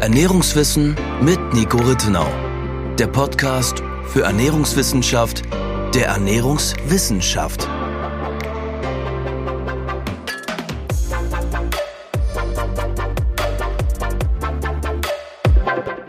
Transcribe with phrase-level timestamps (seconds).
[0.00, 2.26] Ernährungswissen mit Nico Rittenau.
[2.98, 5.42] Der Podcast für Ernährungswissenschaft
[5.94, 7.68] der Ernährungswissenschaft.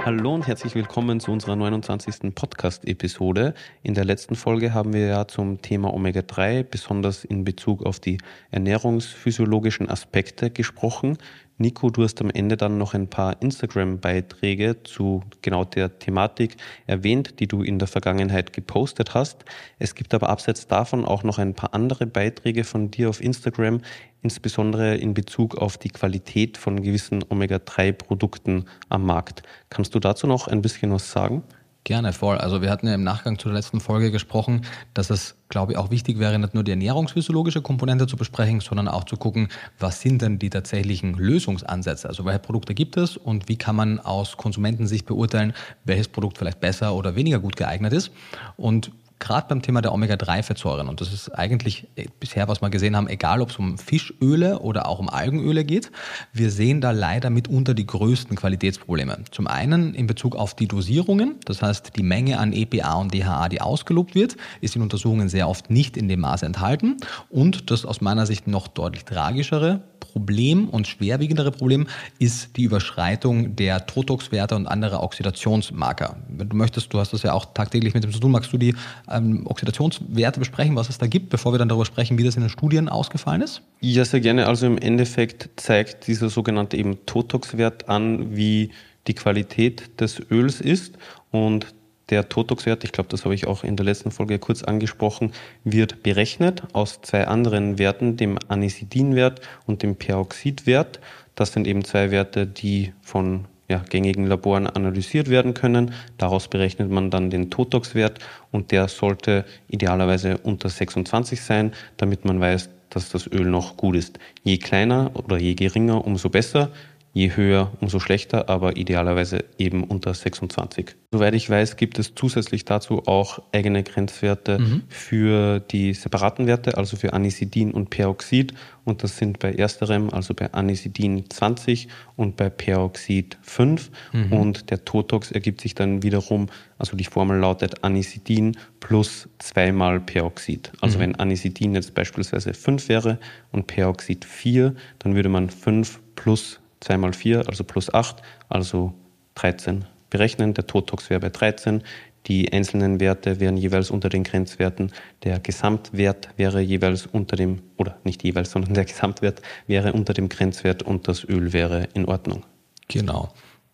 [0.05, 2.34] Hallo und herzlich willkommen zu unserer 29.
[2.34, 3.54] Podcast-Episode.
[3.84, 8.20] In der letzten Folge haben wir ja zum Thema Omega-3, besonders in Bezug auf die
[8.52, 11.18] ernährungsphysiologischen Aspekte gesprochen.
[11.62, 17.39] Nico, du hast am Ende dann noch ein paar Instagram-Beiträge zu genau der Thematik erwähnt,
[17.39, 19.46] die du in der Vergangenheit gepostet hast.
[19.78, 23.82] Es gibt aber abseits davon auch noch ein paar andere Beiträge von dir auf Instagram,
[24.24, 29.43] insbesondere in Bezug auf die Qualität von gewissen Omega-3-Produkten am Markt.
[29.70, 31.43] Kannst du dazu noch ein bisschen was sagen?
[31.84, 32.38] Gerne, voll.
[32.38, 35.78] Also wir hatten ja im Nachgang zu der letzten Folge gesprochen, dass es, glaube ich,
[35.80, 39.48] auch wichtig wäre, nicht nur die ernährungsphysiologische Komponente zu besprechen, sondern auch zu gucken,
[39.80, 42.08] was sind denn die tatsächlichen Lösungsansätze?
[42.08, 46.60] Also welche Produkte gibt es und wie kann man aus Konsumentensicht beurteilen, welches Produkt vielleicht
[46.60, 48.12] besser oder weniger gut geeignet ist?
[48.58, 51.88] Und gerade beim Thema der Omega-3-Fettsäuren, und das ist eigentlich
[52.19, 55.91] bisher, was wir gesehen haben, egal ob es um Fischöle oder auch um Algenöle geht,
[56.33, 59.19] wir sehen da leider mitunter die größten Qualitätsprobleme.
[59.31, 63.47] Zum einen in Bezug auf die Dosierungen, das heißt die Menge an EPA und DHA,
[63.47, 66.97] die ausgelobt wird, ist in Untersuchungen sehr oft nicht in dem Maße enthalten.
[67.30, 71.88] Und das aus meiner Sicht noch deutlich tragischere Problem und schwerwiegendere Problem
[72.19, 76.17] ist die Überschreitung der Totox-Werte und anderer Oxidationsmarker.
[76.27, 78.58] Wenn du möchtest, du hast das ja auch tagtäglich mit dem zu tun, magst du
[78.58, 78.75] die
[79.14, 82.42] ähm, Oxidationswerte besprechen, was es da gibt, bevor wir dann darüber sprechen, wie das in
[82.42, 83.62] den Studien ausgefallen ist?
[83.81, 84.48] Ja, sehr gerne.
[84.48, 88.72] Also im Endeffekt zeigt dieser sogenannte eben Totox-Wert an, wie
[89.08, 90.98] die Qualität des Öls ist
[91.32, 91.67] und
[92.12, 95.32] der Totox-Wert, ich glaube, das habe ich auch in der letzten Folge kurz angesprochen,
[95.64, 101.00] wird berechnet aus zwei anderen Werten, dem Anisidinwert und dem Peroxidwert.
[101.36, 105.94] Das sind eben zwei Werte, die von ja, gängigen Laboren analysiert werden können.
[106.17, 108.19] Daraus berechnet man dann den Totox-Wert
[108.52, 113.95] und der sollte idealerweise unter 26 sein, damit man weiß, dass das Öl noch gut
[113.95, 114.20] ist.
[114.43, 116.71] Je kleiner oder je geringer, umso besser.
[117.14, 120.95] Je höher, umso schlechter, aber idealerweise eben unter 26.
[121.11, 124.83] Soweit ich weiß, gibt es zusätzlich dazu auch eigene Grenzwerte mhm.
[124.88, 128.53] für die separaten Werte, also für Anisidin und Peroxid.
[128.85, 133.91] Und das sind bei ersterem, also bei Anisidin 20 und bei Peroxid 5.
[134.13, 134.31] Mhm.
[134.31, 136.47] Und der Totox ergibt sich dann wiederum,
[136.78, 140.72] also die Formel lautet Anisidin plus zweimal Peroxid.
[140.79, 141.01] Also mhm.
[141.01, 143.19] wenn Anisidin jetzt beispielsweise 5 wäre
[143.51, 148.93] und Peroxid 4, dann würde man 5 plus 2 mal 4, also plus 8, also
[149.35, 150.53] 13 berechnen.
[150.53, 151.83] Der Totox wäre bei 13.
[152.27, 154.91] Die einzelnen Werte wären jeweils unter den Grenzwerten.
[155.23, 160.29] Der Gesamtwert wäre jeweils unter dem, oder nicht jeweils, sondern der Gesamtwert wäre unter dem
[160.29, 162.45] Grenzwert und das Öl wäre in Ordnung.
[162.87, 163.29] Genau.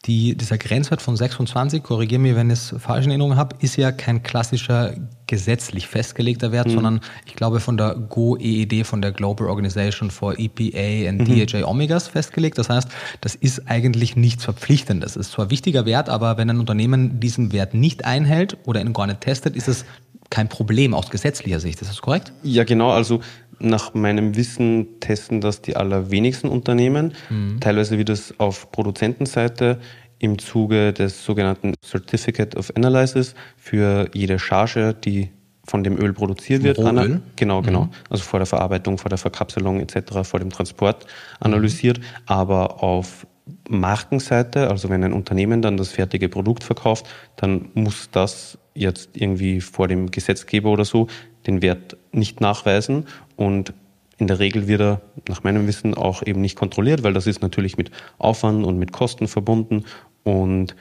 [0.05, 3.75] Die, dieser Grenzwert von 26, korrigiere mich, wenn ich es falsch in Erinnerung habe, ist
[3.75, 4.93] ja kein klassischer
[5.25, 6.73] gesetzlich festgelegter Wert, mhm.
[6.73, 11.45] sondern ich glaube von der GO-EED, von der Global Organization for EPA and mhm.
[11.45, 12.57] DHA Omegas festgelegt.
[12.57, 12.87] Das heißt,
[13.21, 15.17] das ist eigentlich nichts Verpflichtendes.
[15.17, 18.79] Es ist zwar ein wichtiger Wert, aber wenn ein Unternehmen diesen Wert nicht einhält oder
[18.79, 19.83] ihn gar nicht testet, ist es
[20.29, 21.81] kein Problem aus gesetzlicher Sicht.
[21.81, 22.33] Ist das korrekt?
[22.43, 22.91] Ja, genau.
[22.91, 23.21] Also
[23.59, 27.13] nach meinem Wissen testen das die allerwenigsten Unternehmen.
[27.29, 27.59] Mhm.
[27.59, 29.79] Teilweise wird es auf Produzentenseite
[30.19, 35.29] im Zuge des sogenannten Certificate of Analysis für jede Charge, die
[35.65, 36.79] von dem Öl produziert wird.
[36.79, 37.21] Rohöl?
[37.35, 37.85] Genau, genau.
[37.85, 37.89] Mhm.
[38.09, 41.05] Also vor der Verarbeitung, vor der Verkapselung etc., vor dem Transport
[41.39, 41.99] analysiert.
[41.99, 42.03] Mhm.
[42.25, 43.27] Aber auf
[43.69, 49.61] Markenseite, also wenn ein Unternehmen dann das fertige Produkt verkauft, dann muss das jetzt irgendwie
[49.61, 51.07] vor dem Gesetzgeber oder so
[51.47, 53.73] den Wert nicht nachweisen und
[54.19, 57.41] in der Regel wird er nach meinem Wissen auch eben nicht kontrolliert, weil das ist
[57.41, 59.85] natürlich mit Aufwand und mit Kosten verbunden
[60.23, 60.75] und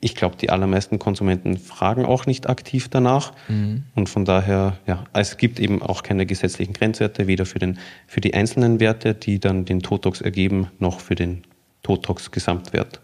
[0.00, 3.32] ich glaube, die allermeisten Konsumenten fragen auch nicht aktiv danach.
[3.48, 3.82] Mhm.
[3.96, 8.20] Und von daher, ja, es gibt eben auch keine gesetzlichen Grenzwerte, weder für, den, für
[8.20, 11.42] die einzelnen Werte, die dann den Totox ergeben, noch für den
[11.82, 13.00] Totox-Gesamtwert.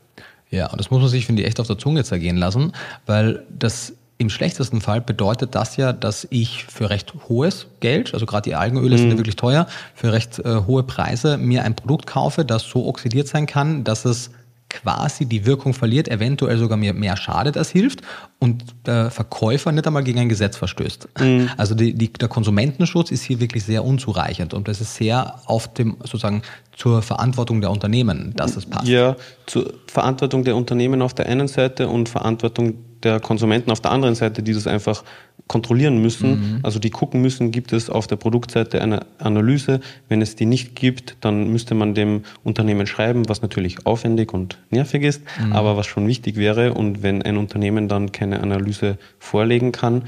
[0.51, 2.73] Ja, und das muss man sich, finde ich, echt auf der Zunge zergehen lassen,
[3.07, 8.27] weil das im schlechtesten Fall bedeutet das ja, dass ich für recht hohes Geld, also
[8.27, 8.99] gerade die Algenöle mhm.
[8.99, 9.19] sind ja mhm.
[9.19, 13.47] wirklich teuer, für recht äh, hohe Preise mir ein Produkt kaufe, das so oxidiert sein
[13.47, 14.31] kann, dass es
[14.69, 18.03] quasi die Wirkung verliert, eventuell sogar mir mehr schadet als hilft.
[18.41, 21.09] Und der Verkäufer nicht einmal gegen ein Gesetz verstößt.
[21.21, 21.51] Mhm.
[21.57, 25.73] Also die, die, der Konsumentenschutz ist hier wirklich sehr unzureichend und das ist sehr auf
[25.73, 26.43] dem sozusagen
[26.77, 28.87] zur Verantwortung der Unternehmen, dass es passt.
[28.87, 33.91] Ja, zur Verantwortung der Unternehmen auf der einen Seite und Verantwortung der Konsumenten auf der
[33.91, 35.05] anderen Seite, die das einfach
[35.47, 36.31] kontrollieren müssen.
[36.31, 36.59] Mhm.
[36.63, 39.81] Also die gucken müssen, gibt es auf der Produktseite eine Analyse.
[40.09, 44.59] Wenn es die nicht gibt, dann müsste man dem Unternehmen schreiben, was natürlich aufwendig und
[44.71, 45.53] nervig ist, mhm.
[45.53, 46.75] aber was schon wichtig wäre.
[46.75, 50.03] Und wenn ein Unternehmen dann keine Analyse vorlegen kann,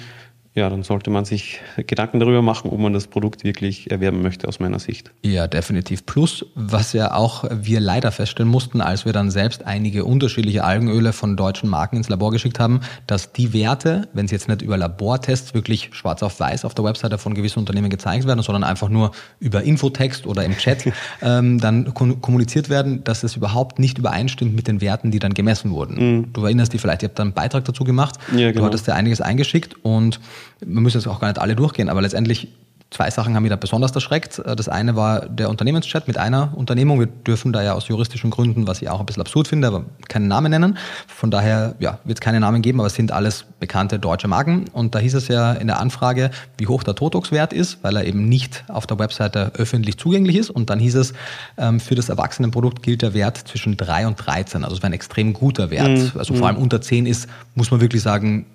[0.60, 4.46] ja, dann sollte man sich Gedanken darüber machen, ob man das Produkt wirklich erwerben möchte,
[4.46, 5.10] aus meiner Sicht.
[5.22, 6.04] Ja, definitiv.
[6.04, 11.14] Plus, was ja auch wir leider feststellen mussten, als wir dann selbst einige unterschiedliche Algenöle
[11.14, 14.76] von deutschen Marken ins Labor geschickt haben, dass die Werte, wenn sie jetzt nicht über
[14.76, 18.90] Labortests wirklich schwarz auf weiß auf der Webseite von gewissen Unternehmen gezeigt werden, sondern einfach
[18.90, 20.92] nur über Infotext oder im Chat
[21.22, 25.70] ähm, dann kommuniziert werden, dass es überhaupt nicht übereinstimmt mit den Werten, die dann gemessen
[25.70, 26.16] wurden.
[26.18, 26.32] Mhm.
[26.34, 28.60] Du erinnerst dich vielleicht, ihr habt da einen Beitrag dazu gemacht, ja, genau.
[28.60, 30.20] du hattest ja einiges eingeschickt und
[30.60, 32.48] wir müssen jetzt auch gar nicht alle durchgehen, aber letztendlich
[32.90, 34.42] zwei Sachen haben mich da besonders erschreckt.
[34.44, 36.98] Das eine war der Unternehmenschat mit einer Unternehmung.
[36.98, 39.84] Wir dürfen da ja aus juristischen Gründen, was ich auch ein bisschen absurd finde, aber
[40.08, 40.76] keinen Namen nennen.
[41.06, 44.64] Von daher ja, wird es keine Namen geben, aber es sind alles bekannte deutsche Marken.
[44.72, 48.04] Und da hieß es ja in der Anfrage, wie hoch der Totox-Wert ist, weil er
[48.04, 50.50] eben nicht auf der Webseite öffentlich zugänglich ist.
[50.50, 51.12] Und dann hieß es,
[51.58, 54.64] ähm, für das Erwachsenenprodukt gilt der Wert zwischen 3 und 13.
[54.64, 55.88] Also es wäre ein extrem guter Wert.
[55.88, 56.12] Mhm.
[56.18, 58.46] Also vor allem unter 10 ist, muss man wirklich sagen,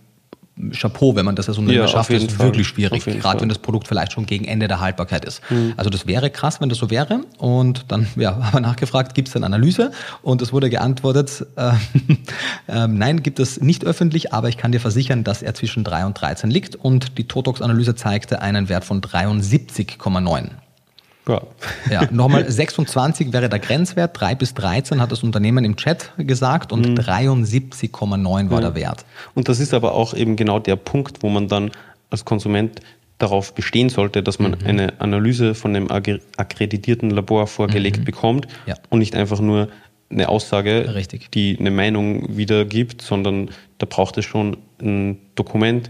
[0.71, 2.47] Chapeau, wenn man das als Unternehmer ja, schafft, ist Fall.
[2.47, 3.41] wirklich schwierig, gerade Fall.
[3.41, 5.41] wenn das Produkt vielleicht schon gegen Ende der Haltbarkeit ist.
[5.49, 5.73] Mhm.
[5.75, 7.21] Also das wäre krass, wenn das so wäre.
[7.37, 9.91] Und dann ja, haben wir nachgefragt, gibt es eine Analyse?
[10.21, 11.71] Und es wurde geantwortet, äh,
[12.67, 16.05] äh, nein, gibt es nicht öffentlich, aber ich kann dir versichern, dass er zwischen 3
[16.05, 16.75] und 13 liegt.
[16.75, 20.51] Und die Totox-Analyse zeigte einen Wert von 73,9.
[21.27, 21.41] Ja.
[21.89, 26.71] ja, nochmal 26 wäre der Grenzwert, 3 bis 13 hat das Unternehmen im Chat gesagt
[26.71, 26.95] und mhm.
[26.95, 28.69] 73,9 war ja.
[28.69, 29.05] der Wert.
[29.33, 31.71] Und das ist aber auch eben genau der Punkt, wo man dann
[32.11, 32.79] als Konsument
[33.17, 34.67] darauf bestehen sollte, dass man mhm.
[34.67, 38.05] eine Analyse von einem akkreditierten Labor vorgelegt mhm.
[38.05, 38.75] bekommt ja.
[38.89, 39.69] und nicht einfach nur
[40.11, 41.31] eine Aussage, Richtig.
[41.31, 43.49] die eine Meinung wiedergibt, sondern
[43.79, 45.89] da braucht es schon ein Dokument,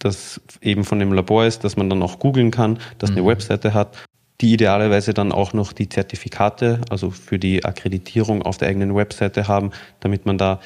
[0.00, 3.18] das eben von dem Labor ist, dass man dann auch googeln kann, das mhm.
[3.18, 3.96] eine Webseite hat
[4.42, 9.46] die idealerweise dann auch noch die Zertifikate, also für die Akkreditierung auf der eigenen Webseite
[9.46, 10.60] haben, damit man da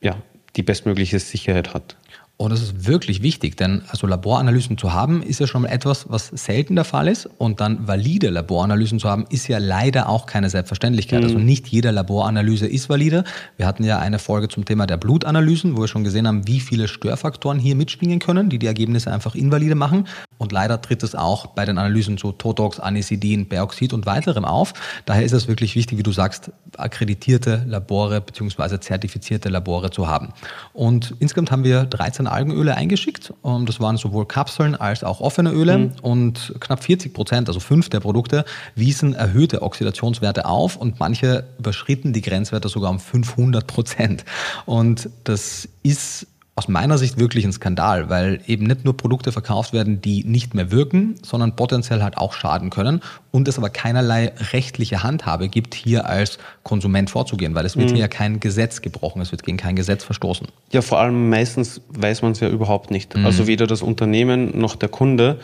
[0.00, 0.16] ja,
[0.56, 1.96] die bestmögliche Sicherheit hat.
[2.40, 6.06] Und das ist wirklich wichtig, denn also Laboranalysen zu haben, ist ja schon mal etwas,
[6.08, 7.28] was selten der Fall ist.
[7.36, 11.22] Und dann valide Laboranalysen zu haben, ist ja leider auch keine Selbstverständlichkeit.
[11.22, 11.40] Also mhm.
[11.40, 13.24] Also nicht jede Laboranalyse ist valide.
[13.58, 16.60] Wir hatten ja eine Folge zum Thema der Blutanalysen, wo wir schon gesehen haben, wie
[16.60, 20.06] viele Störfaktoren hier mitschwingen können, die die Ergebnisse einfach invalide machen.
[20.38, 24.72] Und leider tritt es auch bei den Analysen zu Totox, Anisidin, Peroxid und weiterem auf.
[25.04, 28.80] Daher ist es wirklich wichtig, wie du sagst, akkreditierte Labore bzw.
[28.80, 30.32] zertifizierte Labore zu haben.
[30.72, 33.32] Und insgesamt haben wir 13 Algenöle eingeschickt.
[33.42, 35.78] Das waren sowohl Kapseln als auch offene Öle.
[35.78, 35.92] Mhm.
[36.02, 38.44] Und knapp 40 Prozent, also fünf der Produkte,
[38.74, 44.24] wiesen erhöhte Oxidationswerte auf und manche überschritten die Grenzwerte sogar um 500 Prozent.
[44.66, 46.26] Und das ist
[46.60, 50.52] aus meiner Sicht wirklich ein Skandal, weil eben nicht nur Produkte verkauft werden, die nicht
[50.52, 55.74] mehr wirken, sondern potenziell halt auch schaden können und es aber keinerlei rechtliche Handhabe gibt,
[55.74, 57.94] hier als Konsument vorzugehen, weil es wird mhm.
[57.94, 60.48] hier ja kein Gesetz gebrochen, es wird gegen kein Gesetz verstoßen.
[60.70, 63.16] Ja, vor allem meistens weiß man es ja überhaupt nicht.
[63.16, 63.24] Mhm.
[63.24, 65.40] Also weder das Unternehmen noch der Kunde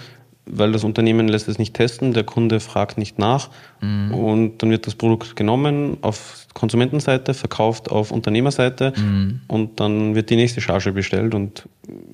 [0.46, 3.50] weil das Unternehmen lässt es nicht testen, der Kunde fragt nicht nach
[3.80, 4.14] mhm.
[4.14, 9.40] und dann wird das Produkt genommen auf Konsumentenseite, verkauft auf Unternehmerseite mhm.
[9.48, 11.68] und dann wird die nächste Charge bestellt und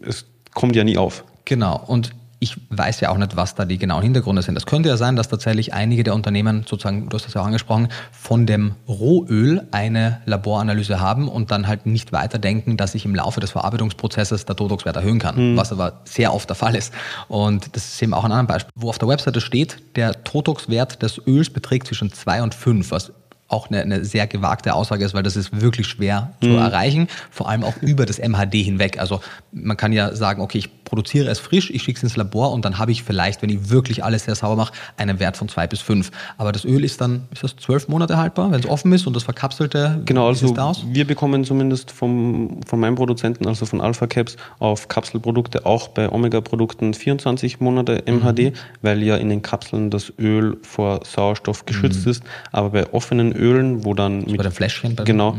[0.07, 1.25] es kommt ja nie auf.
[1.45, 2.13] Genau und
[2.43, 4.57] ich weiß ja auch nicht, was da die genauen Hintergründe sind.
[4.57, 7.47] Es könnte ja sein, dass tatsächlich einige der Unternehmen, sozusagen, du hast das ja auch
[7.47, 13.15] angesprochen, von dem Rohöl eine Laboranalyse haben und dann halt nicht weiterdenken, dass ich im
[13.15, 15.57] Laufe des Verarbeitungsprozesses der Totox-Wert erhöhen kann, mhm.
[15.57, 16.93] was aber sehr oft der Fall ist.
[17.29, 21.01] Und das ist eben auch ein anderes Beispiel, wo auf der Webseite steht, der Totox-Wert
[21.01, 23.13] des Öls beträgt zwischen 2 und 5, was
[23.47, 26.47] auch eine, eine sehr gewagte Aussage ist, weil das ist wirklich schwer mhm.
[26.47, 28.99] zu erreichen, vor allem auch über das MHD hinweg.
[28.99, 29.21] Also
[29.53, 32.67] man kann ja sagen, okay, ich produziere es frisch, ich schicke es ins Labor und
[32.67, 35.67] dann habe ich vielleicht, wenn ich wirklich alles sehr sauber mache, einen Wert von zwei
[35.67, 36.11] bis fünf.
[36.37, 39.17] Aber das Öl ist dann, ist das zwölf Monate haltbar, wenn es offen ist und
[39.17, 40.55] das verkapselte, genau, also
[40.93, 46.13] wir bekommen zumindest vom, von meinem Produzenten, also von Alpha Caps, auf Kapselprodukte, auch bei
[46.13, 48.53] Omega-Produkten 24 Monate MHD, mhm.
[48.83, 52.11] weil ja in den Kapseln das Öl vor Sauerstoff geschützt mhm.
[52.11, 52.23] ist.
[52.53, 55.39] Aber bei offenen Ölen, wo dann mit, bei den Fläschchen, genau,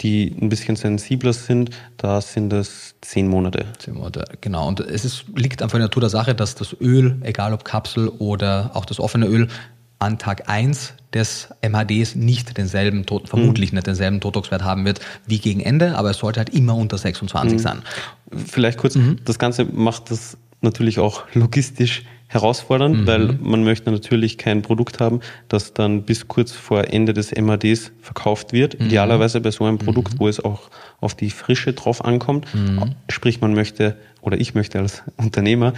[0.00, 3.66] die ein bisschen sensibler sind, da sind es zehn Monate.
[3.78, 4.66] Zehn Monate, genau.
[4.68, 7.64] Und es ist, liegt einfach in der Natur der Sache, dass das Öl, egal ob
[7.64, 9.48] Kapsel oder auch das offene Öl,
[9.98, 13.76] an Tag 1 des MHDs nicht denselben, vermutlich mhm.
[13.76, 17.54] nicht denselben Totox-Wert haben wird wie gegen Ende, aber es sollte halt immer unter 26
[17.54, 17.58] mhm.
[17.58, 17.82] sein.
[18.46, 19.18] Vielleicht kurz, mhm.
[19.24, 23.06] das Ganze macht das natürlich auch logistisch herausfordernd, mhm.
[23.08, 27.90] weil man möchte natürlich kein Produkt haben, das dann bis kurz vor Ende des MADs
[28.00, 28.78] verkauft wird.
[28.78, 28.86] Mhm.
[28.86, 30.20] Idealerweise bei so einem Produkt, mhm.
[30.20, 30.70] wo es auch
[31.00, 32.46] auf die Frische drauf ankommt.
[32.54, 32.94] Mhm.
[33.08, 35.72] Sprich, man möchte, oder ich möchte als Unternehmer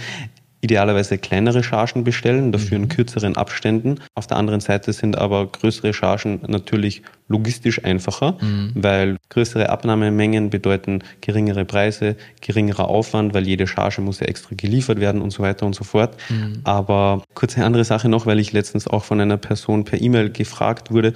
[0.63, 2.89] idealerweise kleinere Chargen bestellen, dafür in mhm.
[2.89, 3.99] kürzeren Abständen.
[4.15, 8.71] Auf der anderen Seite sind aber größere Chargen natürlich logistisch einfacher, mhm.
[8.73, 14.99] weil größere Abnahmemengen bedeuten geringere Preise, geringerer Aufwand, weil jede Charge muss ja extra geliefert
[14.99, 16.15] werden und so weiter und so fort.
[16.29, 16.61] Mhm.
[16.63, 20.91] Aber kurze andere Sache noch, weil ich letztens auch von einer Person per E-Mail gefragt
[20.91, 21.13] wurde,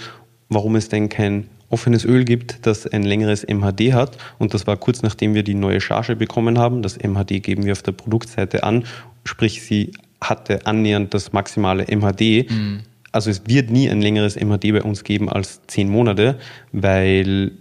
[0.49, 4.17] warum es denn kein offenes Öl gibt, das ein längeres MHD hat.
[4.39, 6.81] Und das war kurz nachdem wir die neue Charge bekommen haben.
[6.81, 8.83] Das MHD geben wir auf der Produktseite an
[9.27, 12.49] sprich sie hatte annähernd das maximale MHD.
[12.49, 12.79] Mhm.
[13.11, 16.39] Also es wird nie ein längeres MHD bei uns geben als zehn Monate,
[16.71, 17.51] weil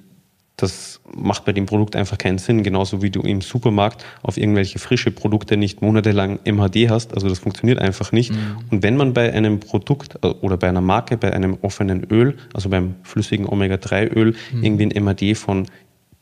[0.56, 4.78] das macht bei dem Produkt einfach keinen Sinn, genauso wie du im Supermarkt auf irgendwelche
[4.78, 7.12] frische Produkte nicht monatelang MHD hast.
[7.12, 8.32] Also das funktioniert einfach nicht.
[8.32, 8.56] Mhm.
[8.70, 12.36] Und wenn man bei einem Produkt äh, oder bei einer Marke, bei einem offenen Öl,
[12.54, 14.64] also beim flüssigen Omega-3-Öl, mhm.
[14.64, 15.66] irgendwie ein MHD von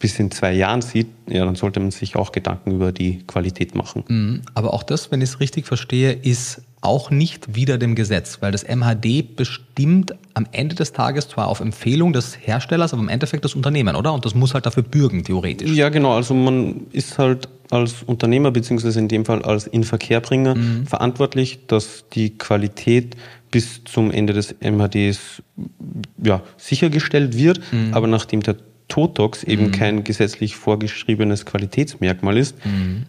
[0.04, 3.74] bis in zwei Jahren sieht, ja, dann sollte man sich auch Gedanken über die Qualität
[3.74, 4.04] machen.
[4.06, 4.42] Mhm.
[4.52, 8.52] Aber auch das, wenn ich es richtig verstehe, ist auch nicht wieder dem Gesetz, weil
[8.52, 13.46] das MHD bestimmt am Ende des Tages zwar auf Empfehlung des Herstellers, aber im Endeffekt
[13.46, 14.12] das Unternehmen, oder?
[14.12, 15.70] Und das muss halt dafür bürgen, theoretisch.
[15.72, 16.14] Ja, genau.
[16.14, 20.86] Also man ist halt als Unternehmer, beziehungsweise in dem Fall als Inverkehrbringer, mhm.
[20.86, 23.16] verantwortlich, dass die Qualität
[23.54, 25.40] bis zum Ende des MHDs
[26.20, 27.60] ja, sichergestellt wird.
[27.72, 27.94] Mhm.
[27.94, 28.56] Aber nachdem der
[28.88, 29.70] Totox eben mhm.
[29.70, 33.04] kein gesetzlich vorgeschriebenes Qualitätsmerkmal ist, mhm.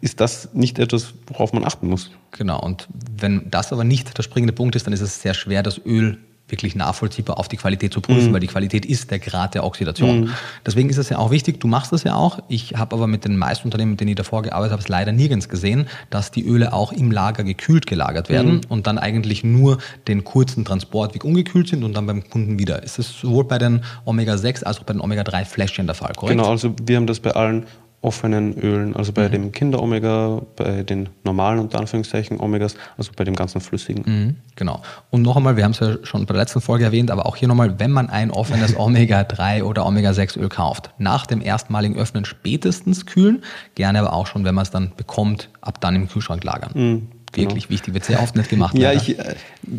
[0.00, 2.10] ist das nicht etwas, worauf man achten muss.
[2.32, 5.62] Genau, und wenn das aber nicht der springende Punkt ist, dann ist es sehr schwer,
[5.62, 8.32] das Öl wirklich nachvollziehbar auf die Qualität zu prüfen, mhm.
[8.34, 10.22] weil die Qualität ist der Grad der Oxidation.
[10.22, 10.30] Mhm.
[10.66, 12.40] Deswegen ist es ja auch wichtig, du machst das ja auch.
[12.48, 15.12] Ich habe aber mit den meisten Unternehmen, mit denen ich davor gearbeitet habe, es leider
[15.12, 18.60] nirgends gesehen, dass die Öle auch im Lager gekühlt gelagert werden mhm.
[18.68, 22.82] und dann eigentlich nur den kurzen Transportweg ungekühlt sind und dann beim Kunden wieder.
[22.82, 26.38] Ist das sowohl bei den Omega-6 als auch bei den Omega-3-Fläschchen der Fall, korrekt?
[26.38, 27.66] Genau, also wir haben das bei allen
[28.04, 29.32] offenen Ölen, also bei mhm.
[29.32, 34.04] dem Kinder-Omega, bei den normalen unter Anführungszeichen Omegas, also bei dem ganzen flüssigen.
[34.06, 34.82] Mhm, genau.
[35.10, 37.36] Und noch einmal, wir haben es ja schon bei der letzten Folge erwähnt, aber auch
[37.36, 42.24] hier nochmal, wenn man ein offenes Omega-3 oder Omega-6 Öl kauft, nach dem erstmaligen Öffnen
[42.26, 43.42] spätestens kühlen,
[43.74, 46.72] gerne aber auch schon, wenn man es dann bekommt, ab dann im Kühlschrank lagern.
[46.74, 47.08] Mhm.
[47.32, 47.74] Wirklich genau.
[47.74, 48.76] wichtig, wird sehr oft nicht gemacht.
[48.78, 49.34] ja, ich, äh,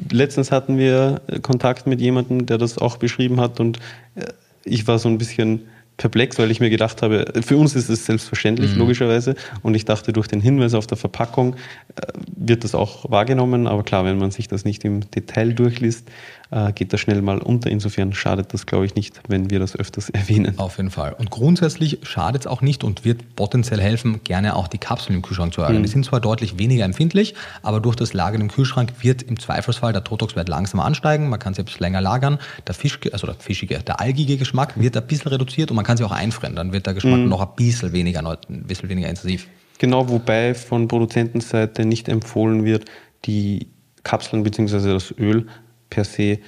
[0.10, 3.80] letztens hatten wir Kontakt mit jemandem, der das auch beschrieben hat und
[4.16, 4.26] äh,
[4.66, 5.62] ich war so ein bisschen
[5.98, 8.80] perplex, weil ich mir gedacht habe, für uns ist es selbstverständlich, mhm.
[8.80, 9.36] logischerweise.
[9.62, 11.56] Und ich dachte, durch den Hinweis auf der Verpackung
[11.96, 12.02] äh,
[12.36, 13.68] wird das auch wahrgenommen.
[13.68, 16.10] Aber klar, wenn man sich das nicht im Detail durchliest,
[16.56, 17.70] äh, geht das schnell mal unter.
[17.70, 20.58] Insofern schadet das, glaube ich, nicht, wenn wir das öfters erwähnen.
[20.58, 21.14] Auf jeden Fall.
[21.20, 25.22] Und grundsätzlich schadet es auch nicht und wird potenziell helfen, gerne auch die Kapseln im
[25.22, 25.80] Kühlschrank zu lagern.
[25.80, 25.84] Mhm.
[25.84, 29.92] Die sind zwar deutlich weniger empfindlich, aber durch das Lagern im Kühlschrank wird im Zweifelsfall
[29.92, 31.30] der Totox-Wert langsamer ansteigen.
[31.30, 32.40] Man kann sie etwas länger lagern.
[32.66, 35.98] Der Fisch, also der fischige, der algige Geschmack wird ein bisschen reduziert und man kann
[35.98, 36.56] sie auch einfrieren.
[36.56, 37.28] Dann wird der Geschmack mhm.
[37.28, 39.48] noch ein bisschen weniger, ein bisschen weniger intensiv.
[39.78, 42.86] Genau, wobei von Produzentenseite nicht empfohlen wird,
[43.26, 43.68] die
[44.04, 44.94] Kapseln bzw.
[44.94, 45.48] das Öl
[45.96, 46.40] per se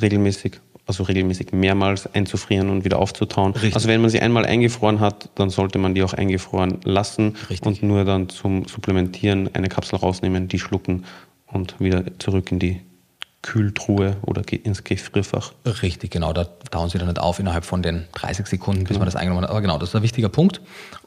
[0.00, 3.52] regelmäßig, also regelmäßig mehrmals einzufrieren und wieder aufzutauen.
[3.52, 3.74] Richtig.
[3.74, 7.66] Also wenn man sie einmal eingefroren hat, dann sollte man die auch eingefroren lassen Richtig.
[7.66, 11.04] und nur dann zum Supplementieren eine Kapsel rausnehmen, die schlucken
[11.46, 12.80] und wieder zurück in die
[13.42, 15.52] Kühltruhe oder ins Gefrierfach.
[15.82, 16.32] Richtig, genau.
[16.32, 19.00] Da tauen sie dann nicht auf innerhalb von den 30 Sekunden, bis genau.
[19.00, 19.50] man das eingenommen hat.
[19.50, 20.62] Aber genau, das ist ein wichtiger Punkt.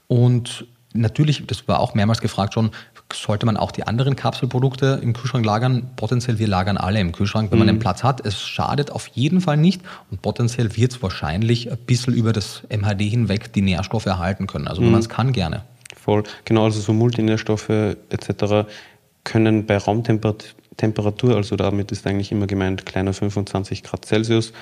[0.05, 2.71] Und natürlich, das war auch mehrmals gefragt schon,
[3.13, 5.91] sollte man auch die anderen Kapselprodukte im Kühlschrank lagern.
[5.95, 7.65] Potenziell, wir lagern alle im Kühlschrank, wenn mhm.
[7.65, 8.25] man den Platz hat.
[8.25, 12.63] Es schadet auf jeden Fall nicht und potenziell wird es wahrscheinlich ein bisschen über das
[12.69, 14.67] MHD hinweg die Nährstoffe erhalten können.
[14.67, 14.93] Also wenn mhm.
[14.93, 15.63] man es kann, gerne.
[15.95, 18.67] Voll, genau, also so Multinährstoffe etc.
[19.23, 24.53] können bei Raumtemperatur Temperatur, also damit ist eigentlich immer gemeint kleiner 25 Grad Celsius,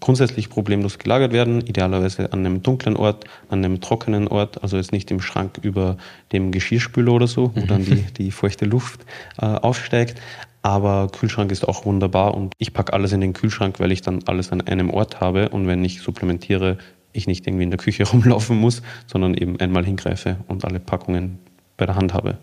[0.00, 4.92] grundsätzlich problemlos gelagert werden, idealerweise an einem dunklen Ort, an einem trockenen Ort, also jetzt
[4.92, 5.96] nicht im Schrank über
[6.32, 9.06] dem Geschirrspüler oder so, wo dann die, die feuchte Luft
[9.40, 10.20] äh, aufsteigt.
[10.62, 14.24] Aber Kühlschrank ist auch wunderbar und ich packe alles in den Kühlschrank, weil ich dann
[14.26, 16.78] alles an einem Ort habe und wenn ich supplementiere,
[17.12, 21.38] ich nicht irgendwie in der Küche rumlaufen muss, sondern eben einmal hingreife und alle Packungen
[21.76, 22.38] bei der Hand habe.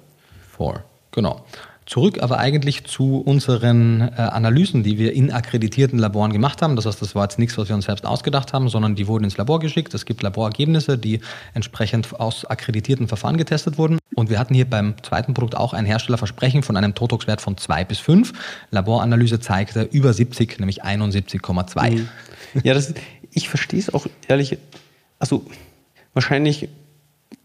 [0.50, 0.84] Four.
[1.12, 1.46] Genau.
[1.86, 6.76] Zurück aber eigentlich zu unseren äh, Analysen, die wir in akkreditierten Laboren gemacht haben.
[6.76, 9.26] Das heißt, das war jetzt nichts, was wir uns selbst ausgedacht haben, sondern die wurden
[9.26, 9.94] ins Labor geschickt.
[9.94, 11.20] Es gibt Laborergebnisse, die
[11.54, 14.00] entsprechend aus akkreditierten Verfahren getestet wurden.
[14.16, 17.84] Und wir hatten hier beim zweiten Produkt auch ein Herstellerversprechen von einem Totox-Wert von 2
[17.84, 18.34] bis 5.
[18.72, 21.92] Laboranalyse zeigte über 70, nämlich 71,2.
[21.92, 22.10] Mhm.
[22.64, 22.94] Ja, das,
[23.32, 24.58] ich verstehe es auch ehrlich.
[25.20, 25.46] Also
[26.14, 26.70] wahrscheinlich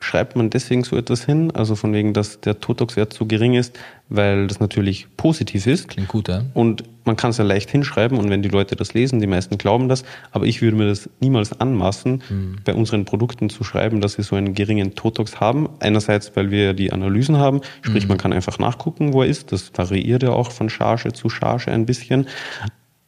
[0.00, 3.78] schreibt man deswegen so etwas hin, also von wegen, dass der Totox-Wert so gering ist,
[4.08, 5.88] weil das natürlich positiv ist.
[5.88, 6.44] Klingt gut, ja.
[6.54, 9.58] Und man kann es ja leicht hinschreiben und wenn die Leute das lesen, die meisten
[9.58, 12.56] glauben das, aber ich würde mir das niemals anmaßen, hm.
[12.64, 15.68] bei unseren Produkten zu schreiben, dass sie so einen geringen Totox haben.
[15.80, 18.08] Einerseits, weil wir die Analysen haben, sprich hm.
[18.08, 19.52] man kann einfach nachgucken, wo er ist.
[19.52, 22.28] Das variiert ja auch von Charge zu Charge ein bisschen.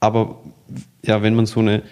[0.00, 0.40] Aber
[1.04, 1.82] ja, wenn man so eine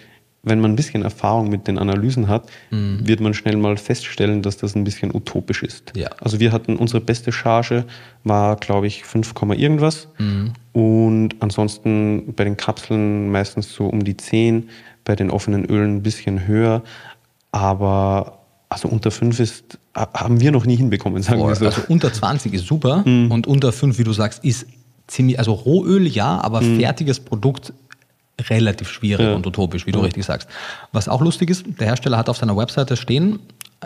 [0.43, 3.05] wenn man ein bisschen Erfahrung mit den Analysen hat, mhm.
[3.05, 5.91] wird man schnell mal feststellen, dass das ein bisschen utopisch ist.
[5.95, 6.09] Ja.
[6.21, 7.85] Also wir hatten unsere beste Charge
[8.23, 10.07] war, glaube ich, 5, irgendwas.
[10.17, 10.53] Mhm.
[10.71, 14.69] Und ansonsten bei den Kapseln meistens so um die 10,
[15.03, 16.83] bei den offenen Ölen ein bisschen höher.
[17.51, 21.65] Aber also unter 5 ist, haben wir noch nie hinbekommen, sagen Boah, wir so.
[21.65, 23.31] Also unter 20 ist super mhm.
[23.31, 24.67] und unter 5, wie du sagst, ist
[25.07, 26.79] ziemlich, also Rohöl ja, aber mhm.
[26.79, 27.73] fertiges Produkt
[28.49, 29.33] relativ schwierig ja.
[29.33, 30.05] und utopisch, wie du ja.
[30.05, 30.49] richtig sagst.
[30.91, 33.39] Was auch lustig ist, der Hersteller hat auf seiner Webseite stehen,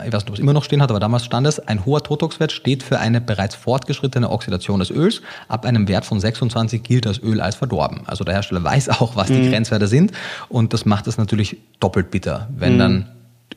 [0.05, 2.01] ich weiß nicht, ob es immer noch stehen hat, aber damals stand es, ein hoher
[2.01, 5.21] Totox-Wert steht für eine bereits fortgeschrittene Oxidation des Öls.
[5.47, 8.01] Ab einem Wert von 26 gilt das Öl als verdorben.
[8.05, 9.51] Also der Hersteller weiß auch, was die mhm.
[9.51, 10.11] Grenzwerte sind
[10.49, 12.79] und das macht es natürlich doppelt bitter, wenn mhm.
[12.79, 13.09] dann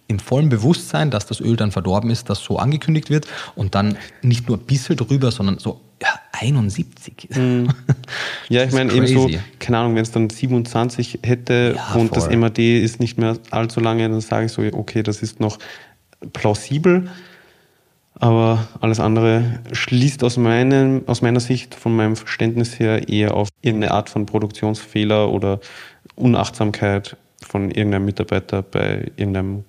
[0.08, 3.96] im vollen Bewusstsein, dass das Öl dann verdorben ist, das so angekündigt wird und dann
[4.22, 7.28] nicht nur ein bisschen drüber, sondern so ja, 71.
[7.34, 7.66] Mm.
[8.48, 12.28] Ja, ich meine eben so, keine Ahnung, wenn es dann 27 hätte ja, und voll.
[12.28, 15.58] das MAD ist nicht mehr allzu lange, dann sage ich so, okay, das ist noch
[16.32, 17.10] plausibel.
[18.18, 23.48] Aber alles andere schließt aus, meinem, aus meiner Sicht, von meinem Verständnis her, eher auf
[23.60, 25.60] irgendeine Art von Produktionsfehler oder
[26.14, 29.64] Unachtsamkeit von irgendeinem Mitarbeiter bei irgendeinem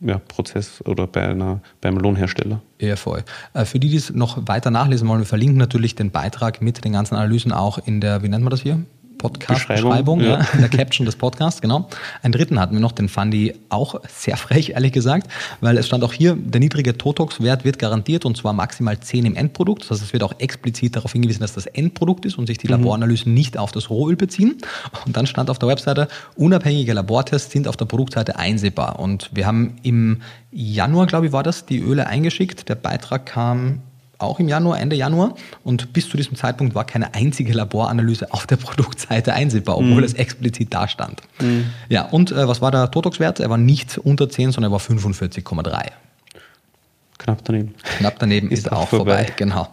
[0.00, 2.60] ja, Prozess oder bei einer, beim Lohnhersteller.
[2.80, 3.24] Ja, voll.
[3.54, 6.84] Äh, für die, die es noch weiter nachlesen wollen, wir verlinken natürlich den Beitrag mit
[6.84, 8.80] den ganzen Analysen auch in der, wie nennt man das hier?
[9.18, 10.38] Podcast-Beschreibung, ja.
[10.38, 10.46] ja.
[10.52, 11.88] in der Caption des Podcasts, genau.
[12.22, 15.28] Einen dritten hatten wir noch, den fand ich auch sehr frech, ehrlich gesagt,
[15.60, 19.36] weil es stand auch hier, der niedrige Totox-Wert wird garantiert und zwar maximal 10 im
[19.36, 19.82] Endprodukt.
[19.82, 22.66] Das heißt, es wird auch explizit darauf hingewiesen, dass das Endprodukt ist und sich die
[22.66, 22.74] mhm.
[22.74, 24.58] Laboranalysen nicht auf das Rohöl beziehen.
[25.04, 28.98] Und dann stand auf der Webseite, unabhängige Labortests sind auf der Produktseite einsehbar.
[28.98, 32.68] Und wir haben im Januar, glaube ich, war das, die Öle eingeschickt.
[32.68, 33.82] Der Beitrag kam
[34.18, 35.34] auch im Januar, Ende Januar.
[35.64, 40.04] Und bis zu diesem Zeitpunkt war keine einzige Laboranalyse auf der Produktseite einsehbar, obwohl mhm.
[40.04, 41.22] es explizit da stand.
[41.40, 41.66] Mhm.
[41.88, 43.40] Ja, und äh, was war der Totox-Wert?
[43.40, 45.90] Er war nicht unter 10, sondern er war 45,3.
[47.18, 47.74] Knapp daneben.
[47.98, 49.24] Knapp daneben ist, ist auch vorbei.
[49.24, 49.32] vorbei.
[49.36, 49.68] Genau.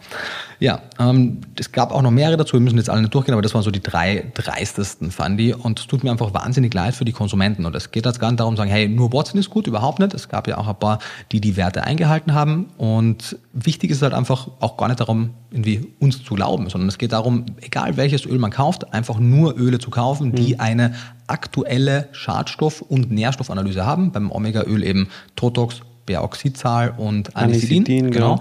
[0.60, 2.54] Ja, ähm, es gab auch noch mehrere dazu.
[2.54, 5.54] Wir müssen jetzt alle nicht durchgehen, aber das waren so die drei dreistesten, fand ich.
[5.54, 7.66] Und es tut mir einfach wahnsinnig leid für die Konsumenten.
[7.66, 10.14] Und es geht jetzt gar nicht darum, sagen, hey, nur Watson ist gut, überhaupt nicht.
[10.14, 11.00] Es gab ja auch ein paar,
[11.32, 12.70] die die Werte eingehalten haben.
[12.78, 16.98] Und wichtig ist halt einfach auch gar nicht darum, irgendwie uns zu glauben, sondern es
[16.98, 20.60] geht darum, egal welches Öl man kauft, einfach nur Öle zu kaufen, die mhm.
[20.60, 20.94] eine
[21.26, 24.12] aktuelle Schadstoff- und Nährstoffanalyse haben.
[24.12, 27.78] Beim Omega-Öl eben Totox, Peroxidzahl und Anisidin.
[27.78, 28.36] Anisidin genau.
[28.36, 28.40] genau.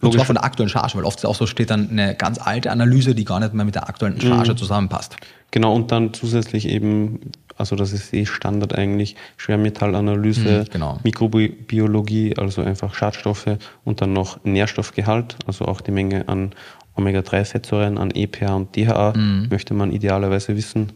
[0.00, 2.38] Und zwar von der aktuellen Charge, weil oft ist auch so steht dann eine ganz
[2.38, 4.56] alte Analyse, die gar nicht mehr mit der aktuellen Charge mhm.
[4.56, 5.16] zusammenpasst.
[5.50, 10.98] Genau, und dann zusätzlich eben, also das ist eh Standard eigentlich, Schwermetallanalyse, mhm, genau.
[11.04, 16.52] Mikrobiologie, also einfach Schadstoffe und dann noch Nährstoffgehalt, also auch die Menge an
[16.96, 19.46] Omega-3-Fettsäuren, an EPA und DHA mhm.
[19.50, 20.92] möchte man idealerweise wissen.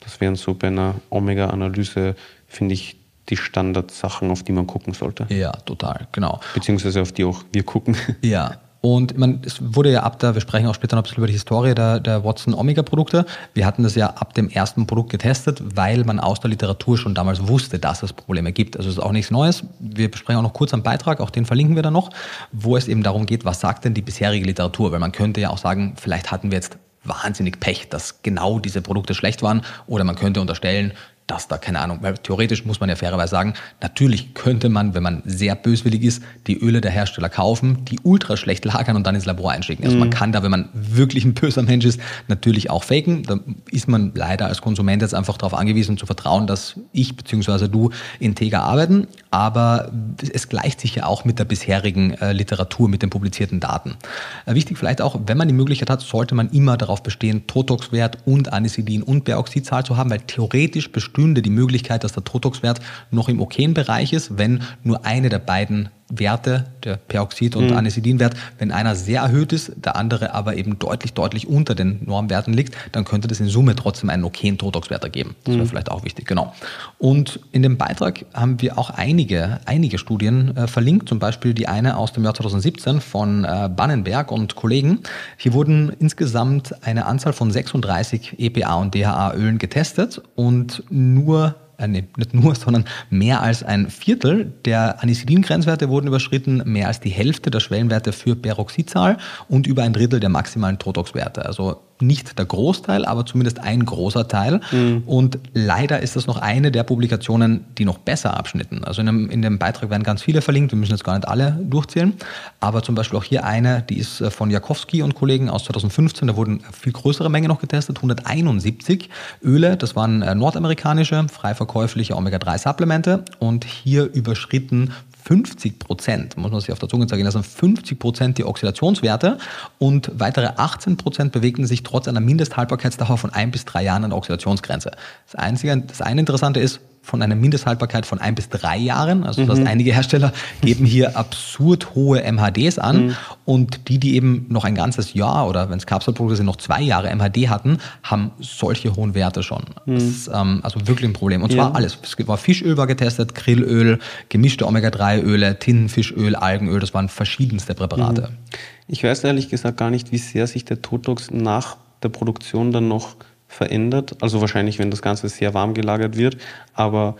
[0.00, 2.16] Das wären so bei einer Omega-Analyse,
[2.48, 2.96] finde ich,
[3.28, 5.26] die Standardsachen, auf die man gucken sollte.
[5.28, 6.40] Ja, total, genau.
[6.54, 7.96] Beziehungsweise auf die auch wir gucken.
[8.22, 8.58] Ja.
[8.82, 11.28] Und man, es wurde ja ab da, wir sprechen auch später noch ein bisschen über
[11.28, 13.24] die Historie der, der Watson Omega Produkte.
[13.54, 17.14] Wir hatten das ja ab dem ersten Produkt getestet, weil man aus der Literatur schon
[17.14, 18.76] damals wusste, dass es Probleme gibt.
[18.76, 19.62] Also es ist auch nichts Neues.
[19.78, 22.10] Wir besprechen auch noch kurz einen Beitrag, auch den verlinken wir dann noch,
[22.50, 24.90] wo es eben darum geht, was sagt denn die bisherige Literatur?
[24.90, 28.82] Weil man könnte ja auch sagen, vielleicht hatten wir jetzt wahnsinnig Pech, dass genau diese
[28.82, 29.62] Produkte schlecht waren.
[29.86, 30.92] Oder man könnte unterstellen,
[31.26, 35.02] dass da, keine Ahnung, weil theoretisch muss man ja fairerweise sagen, natürlich könnte man, wenn
[35.02, 39.14] man sehr böswillig ist, die Öle der Hersteller kaufen, die ultra schlecht lagern und dann
[39.14, 39.84] ins Labor einschicken.
[39.84, 40.00] Also mhm.
[40.00, 43.22] man kann da, wenn man wirklich ein böser Mensch ist, natürlich auch faken.
[43.22, 43.38] Da
[43.70, 47.68] ist man leider als Konsument jetzt einfach darauf angewiesen zu vertrauen, dass ich bzw.
[47.68, 49.06] du integer arbeiten.
[49.30, 49.90] Aber
[50.32, 53.96] es gleicht sich ja auch mit der bisherigen äh, Literatur, mit den publizierten Daten.
[54.44, 58.18] Äh, wichtig vielleicht auch, wenn man die Möglichkeit hat, sollte man immer darauf bestehen, Totox-Wert
[58.26, 63.28] und Anisidin und Peroxidzahl zu haben, weil theoretisch bestünde die Möglichkeit, dass der Totox-Wert noch
[63.28, 67.76] im okayen Bereich ist, wenn nur eine der beiden Werte, der Peroxid- und mhm.
[67.76, 72.52] Anisidinwert, wenn einer sehr erhöht ist, der andere aber eben deutlich, deutlich unter den Normwerten
[72.52, 75.34] liegt, dann könnte das in Summe trotzdem einen okayen Totox-Wert ergeben.
[75.44, 75.68] Das wäre mhm.
[75.68, 76.52] vielleicht auch wichtig, genau.
[76.98, 81.66] Und in dem Beitrag haben wir auch einige, einige Studien äh, verlinkt, zum Beispiel die
[81.66, 85.00] eine aus dem Jahr 2017 von äh, Bannenberg und Kollegen.
[85.38, 92.04] Hier wurden insgesamt eine Anzahl von 36 EPA und DHA-Ölen getestet und nur äh, nee,
[92.16, 97.50] nicht nur, sondern mehr als ein Viertel der Anisidin-Grenzwerte wurden überschritten, mehr als die Hälfte
[97.50, 101.44] der Schwellenwerte für Peroxidzahl und über ein Drittel der maximalen Totox-Werte.
[101.44, 104.60] Also nicht der Großteil, aber zumindest ein großer Teil.
[104.70, 105.02] Mhm.
[105.06, 108.84] Und leider ist das noch eine der Publikationen, die noch besser abschnitten.
[108.84, 111.28] Also in dem, in dem Beitrag werden ganz viele verlinkt, wir müssen jetzt gar nicht
[111.28, 112.14] alle durchzählen.
[112.60, 116.28] Aber zum Beispiel auch hier eine, die ist äh, von Jakowski und Kollegen aus 2015,
[116.28, 119.08] da wurden viel größere Mengen noch getestet, 171
[119.42, 124.92] Öle, das waren äh, nordamerikanische, frei verkäufliche Omega-3-Supplemente und hier überschritten
[125.24, 129.38] 50 Prozent, muss man sich auf der Zunge zeigen lassen, 50 Prozent die Oxidationswerte
[129.78, 134.10] und weitere 18 Prozent bewegten sich trotz einer Mindesthaltbarkeitsdauer von ein bis drei Jahren an
[134.10, 134.90] der Oxidationsgrenze.
[135.26, 139.24] Das, einzige, das eine Interessante ist, von einer Mindesthaltbarkeit von ein bis drei Jahren.
[139.24, 139.66] Also das heißt, mhm.
[139.66, 143.16] einige Hersteller geben hier absurd hohe MHDs an mhm.
[143.44, 146.80] und die, die eben noch ein ganzes Jahr oder wenn es Kapselprodukte sind, noch zwei
[146.80, 149.64] Jahre MHD hatten, haben solche hohen Werte schon.
[149.84, 149.94] Mhm.
[149.94, 151.42] Das ist ähm, also wirklich ein Problem.
[151.42, 151.74] Und zwar ja.
[151.74, 151.98] alles.
[152.02, 158.22] Es war Fischöl war getestet, Grillöl, gemischte Omega-3-Öle, Tintenfischöl, Algenöl, das waren verschiedenste Präparate.
[158.22, 158.54] Mhm.
[158.86, 162.88] Ich weiß ehrlich gesagt gar nicht, wie sehr sich der Totox nach der Produktion dann
[162.88, 163.16] noch
[163.52, 164.16] verändert.
[164.22, 166.36] Also wahrscheinlich, wenn das Ganze sehr warm gelagert wird.
[166.74, 167.16] Aber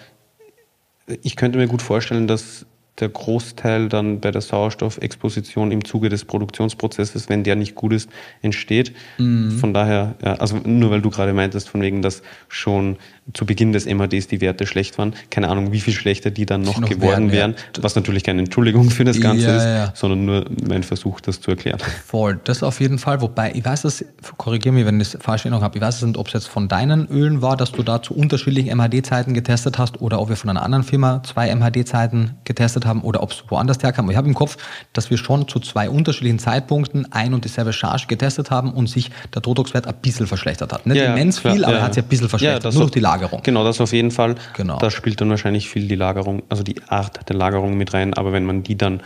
[1.22, 2.66] ich könnte mir gut vorstellen, dass
[3.02, 8.08] der Großteil dann bei der Sauerstoffexposition im Zuge des Produktionsprozesses, wenn der nicht gut ist,
[8.40, 8.94] entsteht.
[9.18, 9.58] Mhm.
[9.58, 12.96] Von daher, ja, also nur weil du gerade meintest, von wegen, dass schon
[13.34, 16.62] zu Beginn des MHDs die Werte schlecht waren, keine Ahnung, wie viel schlechter die dann
[16.62, 17.82] noch, noch geworden wären, ja.
[17.82, 21.50] was natürlich keine Entschuldigung für das Ganze ja, ist, sondern nur mein Versuch, das zu
[21.50, 21.78] erklären.
[22.06, 24.04] Voll, das auf jeden Fall, wobei, ich weiß das,
[24.38, 26.68] korrigiere mich, wenn ich das falsche Erinnerung habe, ich weiß nicht, ob es jetzt von
[26.68, 30.50] deinen Ölen war, dass du da zu unterschiedlichen MHD-Zeiten getestet hast oder ob wir von
[30.50, 34.10] einer anderen Firma zwei MHD-Zeiten getestet getestet haben oder ob es woanders herkam.
[34.10, 34.56] Ich habe im Kopf,
[34.92, 39.10] dass wir schon zu zwei unterschiedlichen Zeitpunkten ein und dieselbe Charge getestet haben und sich
[39.34, 40.86] der Totox-Wert ein bisschen verschlechtert hat.
[40.86, 41.78] Nicht ja, immens viel, klar, aber ja.
[41.78, 43.42] er hat sich ein bisschen verschlechtert, ja, nur durch die Lagerung.
[43.42, 44.34] Genau, das auf jeden Fall.
[44.56, 44.78] Genau.
[44.78, 48.32] Da spielt dann wahrscheinlich viel die Lagerung, also die Art der Lagerung mit rein, aber
[48.32, 49.02] wenn man die dann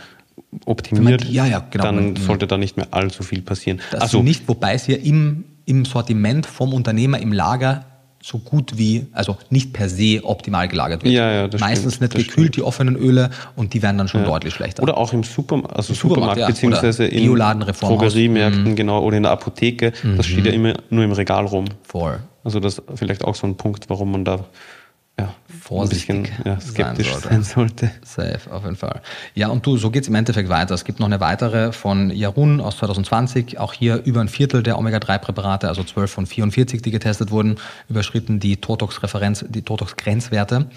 [0.65, 1.83] optimiert, die, ja, ja, genau.
[1.85, 3.81] dann sollte da nicht mehr allzu viel passieren.
[3.91, 7.85] Das also nicht, wobei es ja im, im Sortiment vom Unternehmer im Lager
[8.27, 11.13] so gut wie, also nicht per se optimal gelagert wird.
[11.13, 14.21] Ja, ja, das Meistens stimmt, nicht gekühlt, die offenen Öle, und die werden dann schon
[14.21, 14.27] ja.
[14.27, 14.83] deutlich schlechter.
[14.83, 17.33] Oder auch im Supermarkt, also Im Supermarkt, Supermarkt beziehungsweise in
[17.79, 18.75] Drogeriemärkten, mhm.
[18.75, 19.93] genau, oder in der Apotheke.
[20.03, 20.17] Mhm.
[20.17, 21.65] Das steht ja immer nur im Regal rum.
[21.83, 22.19] Voll.
[22.43, 24.39] Also das ist vielleicht auch so ein Punkt, warum man da
[25.19, 27.27] ja, vorsichtig ein bisschen, ja, skeptisch sein sollte.
[27.29, 27.91] sein sollte.
[28.03, 29.01] Safe, auf jeden Fall.
[29.33, 30.75] Ja, und du, so geht es im Endeffekt weiter.
[30.75, 33.57] Es gibt noch eine weitere von Jarun aus 2020.
[33.59, 37.55] Auch hier über ein Viertel der Omega-3-Präparate, also 12 von 44, die getestet wurden,
[37.89, 40.67] überschritten die Totox-Referenz, die Totox-Grenzwerte.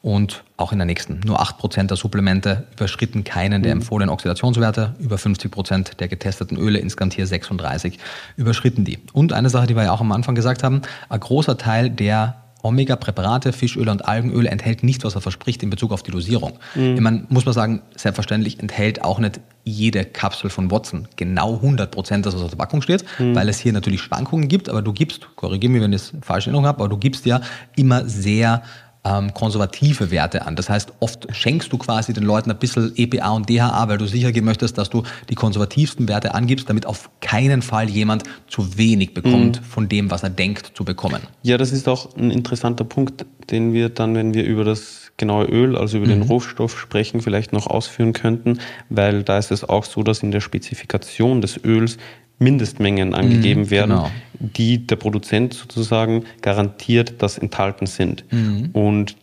[0.00, 1.20] Und auch in der nächsten.
[1.24, 3.80] Nur 8% der Supplemente überschritten keinen der mhm.
[3.80, 4.94] empfohlenen Oxidationswerte.
[5.00, 7.98] Über 50% der getesteten Öle, insgesamt hier 36,
[8.36, 8.98] überschritten die.
[9.12, 12.47] Und eine Sache, die wir ja auch am Anfang gesagt haben, ein großer Teil der
[12.68, 16.58] Omega-Präparate, Fischöle und Algenöle enthält nicht, was er verspricht in Bezug auf die Dosierung.
[16.74, 17.02] Mhm.
[17.02, 22.26] Meine, muss man sagen, selbstverständlich enthält auch nicht jede Kapsel von Watson genau 100 Prozent,
[22.26, 23.34] das was auf der Packung steht, mhm.
[23.34, 26.46] weil es hier natürlich Schwankungen gibt, aber du gibst, korrigiere mich, wenn ich es falsch
[26.46, 27.40] in Erinnerung habe, aber du gibst ja
[27.76, 28.62] immer sehr
[29.04, 30.56] ähm, konservative Werte an.
[30.56, 34.06] Das heißt, oft schenkst du quasi den Leuten ein bisschen EPA und DHA, weil du
[34.06, 38.76] sicher gehen möchtest, dass du die konservativsten Werte angibst, damit auf keinen Fall jemand zu
[38.76, 39.64] wenig bekommt mhm.
[39.64, 41.22] von dem, was er denkt zu bekommen.
[41.42, 45.46] Ja, das ist auch ein interessanter Punkt, den wir dann, wenn wir über das genaue
[45.46, 46.10] Öl, also über mhm.
[46.10, 50.30] den Rohstoff sprechen, vielleicht noch ausführen könnten, weil da ist es auch so, dass in
[50.30, 51.98] der Spezifikation des Öls
[52.38, 54.10] Mindestmengen angegeben mhm, werden, genau.
[54.38, 58.24] die der Produzent sozusagen garantiert, dass enthalten sind.
[58.30, 58.70] Mhm.
[58.72, 59.16] Und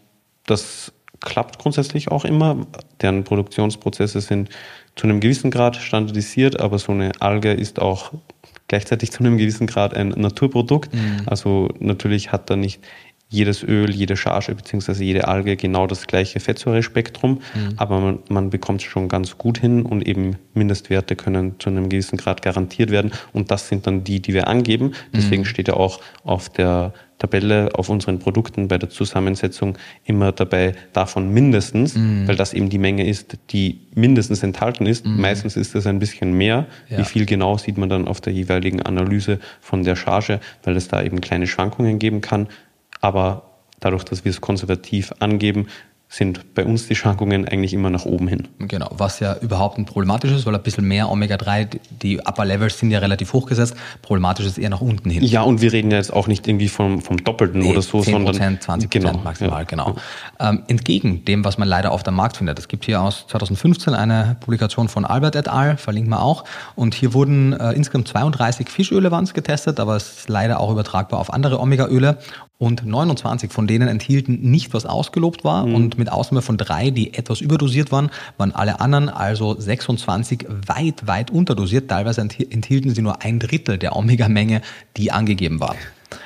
[0.46, 2.68] das klappt grundsätzlich auch immer.
[3.02, 4.50] Deren Produktionsprozesse sind
[4.96, 8.12] zu einem gewissen Grad standardisiert, aber so eine Alge ist auch
[8.68, 10.94] gleichzeitig zu einem gewissen Grad ein Naturprodukt.
[10.94, 11.22] Mhm.
[11.26, 12.82] Also natürlich hat er nicht
[13.36, 15.04] jedes Öl, jede Charge bzw.
[15.04, 17.74] jede Alge genau das gleiche Fettsäurespektrum, mhm.
[17.78, 21.90] aber man, man bekommt es schon ganz gut hin und eben Mindestwerte können zu einem
[21.90, 24.94] gewissen Grad garantiert werden und das sind dann die, die wir angeben.
[25.14, 25.48] Deswegen mhm.
[25.48, 31.30] steht ja auch auf der Tabelle auf unseren Produkten bei der Zusammensetzung immer dabei davon
[31.30, 32.28] mindestens, mhm.
[32.28, 35.06] weil das eben die Menge ist, die mindestens enthalten ist.
[35.06, 35.22] Mhm.
[35.22, 36.68] Meistens ist es ein bisschen mehr.
[36.90, 37.00] Ja.
[37.00, 40.88] Wie viel genau sieht man dann auf der jeweiligen Analyse von der Charge, weil es
[40.90, 42.48] da eben kleine Schwankungen geben kann.
[43.06, 43.44] Aber
[43.80, 45.68] dadurch, dass wir es konservativ angeben,
[46.16, 48.48] sind bei uns die Schwankungen eigentlich immer nach oben hin.
[48.60, 52.80] Genau, was ja überhaupt ein problematisch ist, weil ein bisschen mehr Omega-3, die Upper Levels
[52.80, 55.24] sind ja relativ hochgesetzt, problematisch ist eher nach unten hin.
[55.24, 58.00] Ja, und wir reden ja jetzt auch nicht irgendwie vom, vom Doppelten nee, oder so,
[58.00, 59.64] 10%, sondern 20 genau, maximal, ja.
[59.66, 59.96] genau.
[60.40, 62.60] Ähm, entgegen dem, was man leider auf dem Markt findet.
[62.60, 66.96] Es gibt hier aus 2015 eine Publikation von Albert et al., verlinken wir auch, und
[66.96, 71.34] hier wurden äh, insgesamt 32 Fischöle waren getestet, aber es ist leider auch übertragbar auf
[71.34, 72.20] andere Omega-Öle
[72.58, 75.66] und 29 von denen enthielten nicht, was ausgelobt war.
[75.66, 75.76] Mhm.
[75.76, 81.08] Und mit Ausnahme von drei, die etwas überdosiert waren, waren alle anderen, also 26, weit,
[81.08, 81.90] weit unterdosiert.
[81.90, 84.62] Teilweise enthielten sie nur ein Drittel der Omega-Menge,
[84.98, 85.76] die angegeben war.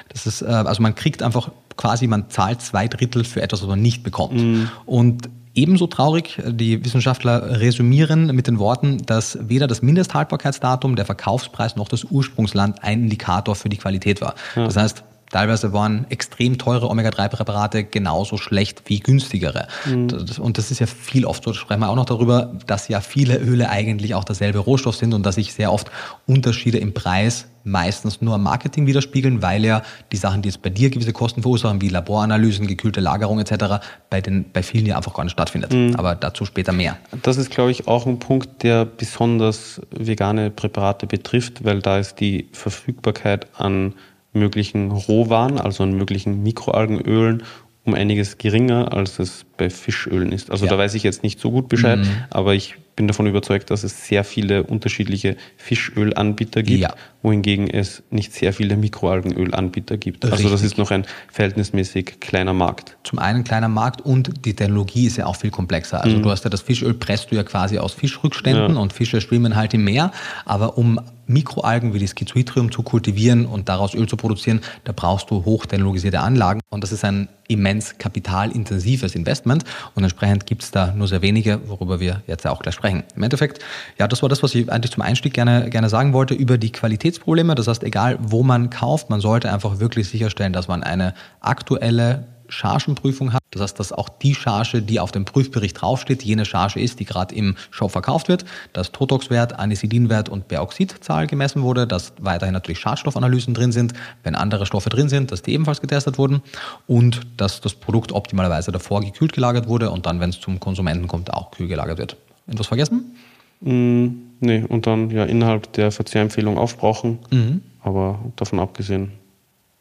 [0.10, 3.70] Das ist, äh, also man kriegt einfach quasi, man zahlt zwei Drittel für etwas, was
[3.70, 4.34] man nicht bekommt.
[4.34, 4.70] Mhm.
[4.86, 11.76] Und Ebenso traurig, die Wissenschaftler resümieren mit den Worten, dass weder das Mindesthaltbarkeitsdatum, der Verkaufspreis
[11.76, 14.36] noch das Ursprungsland ein Indikator für die Qualität war.
[14.56, 14.66] Ja.
[14.66, 19.68] Das heißt, Teilweise waren extrem teure Omega-3-Präparate genauso schlecht wie günstigere.
[19.86, 20.08] Mhm.
[20.40, 23.38] Und das ist ja viel oft so, sprechen wir auch noch darüber, dass ja viele
[23.38, 25.92] Öle eigentlich auch derselbe Rohstoff sind und dass sich sehr oft
[26.26, 30.70] Unterschiede im Preis meistens nur am Marketing widerspiegeln, weil ja die Sachen, die jetzt bei
[30.70, 35.14] dir gewisse Kosten verursachen, wie Laboranalysen, gekühlte Lagerung etc., bei, den, bei vielen ja einfach
[35.14, 35.74] gar nicht stattfindet.
[35.74, 35.96] Mhm.
[35.96, 36.98] Aber dazu später mehr.
[37.22, 42.20] Das ist, glaube ich, auch ein Punkt, der besonders vegane Präparate betrifft, weil da ist
[42.20, 43.94] die Verfügbarkeit an
[44.34, 47.44] möglichen Rohwaren, also an möglichen Mikroalgenölen,
[47.86, 50.52] um einiges geringer, als es bei Fischölen ist.
[50.52, 50.72] Also ja.
[50.72, 52.10] da weiß ich jetzt nicht so gut Bescheid, mhm.
[52.30, 56.94] aber ich bin davon überzeugt, dass es sehr viele unterschiedliche Fischölanbieter gibt, ja.
[57.22, 60.26] wohingegen es nicht sehr viele Mikroalgenölanbieter gibt.
[60.26, 60.40] Richtig.
[60.40, 62.98] Also das ist noch ein verhältnismäßig kleiner Markt.
[63.06, 66.04] Zum einen kleiner Markt und die Technologie ist ja auch viel komplexer.
[66.04, 66.24] Also mhm.
[66.24, 68.82] du hast ja das Fischöl presst du ja quasi aus Fischrückständen ja.
[68.82, 70.12] und Fische schwimmen halt im Meer,
[70.46, 75.30] aber um Mikroalgen wie die Schizoitrium zu kultivieren und daraus Öl zu produzieren, da brauchst
[75.30, 79.64] du hochtechnologisierte Anlagen und das ist ein immens kapitalintensives Investment
[79.96, 83.04] und entsprechend gibt es da nur sehr wenige, worüber wir jetzt auch gleich sprechen.
[83.16, 83.64] Im Endeffekt,
[83.98, 86.72] ja, das war das, was ich eigentlich zum Einstieg gerne, gerne sagen wollte über die
[86.72, 87.56] Qualitätsprobleme.
[87.56, 92.26] Das heißt, egal wo man kauft, man sollte einfach wirklich sicherstellen, dass man eine aktuelle
[92.50, 93.42] Chargenprüfung hat.
[93.52, 97.06] Das heißt, dass auch die Charge, die auf dem Prüfbericht draufsteht, jene Charge ist, die
[97.06, 102.80] gerade im Shop verkauft wird, dass Totox-Wert, Anisidin-Wert und Peroxidzahl gemessen wurde, dass weiterhin natürlich
[102.80, 106.42] Schadstoffanalysen drin sind, wenn andere Stoffe drin sind, dass die ebenfalls getestet wurden
[106.88, 111.08] und dass das Produkt optimalerweise davor gekühlt gelagert wurde und dann, wenn es zum Konsumenten
[111.08, 112.18] kommt, auch kühl gelagert wird.
[112.48, 113.16] Etwas vergessen?
[113.62, 114.08] Mm,
[114.40, 117.62] nee, und dann ja innerhalb der Verzehrempfehlung aufbrauchen, mhm.
[117.82, 119.12] aber davon abgesehen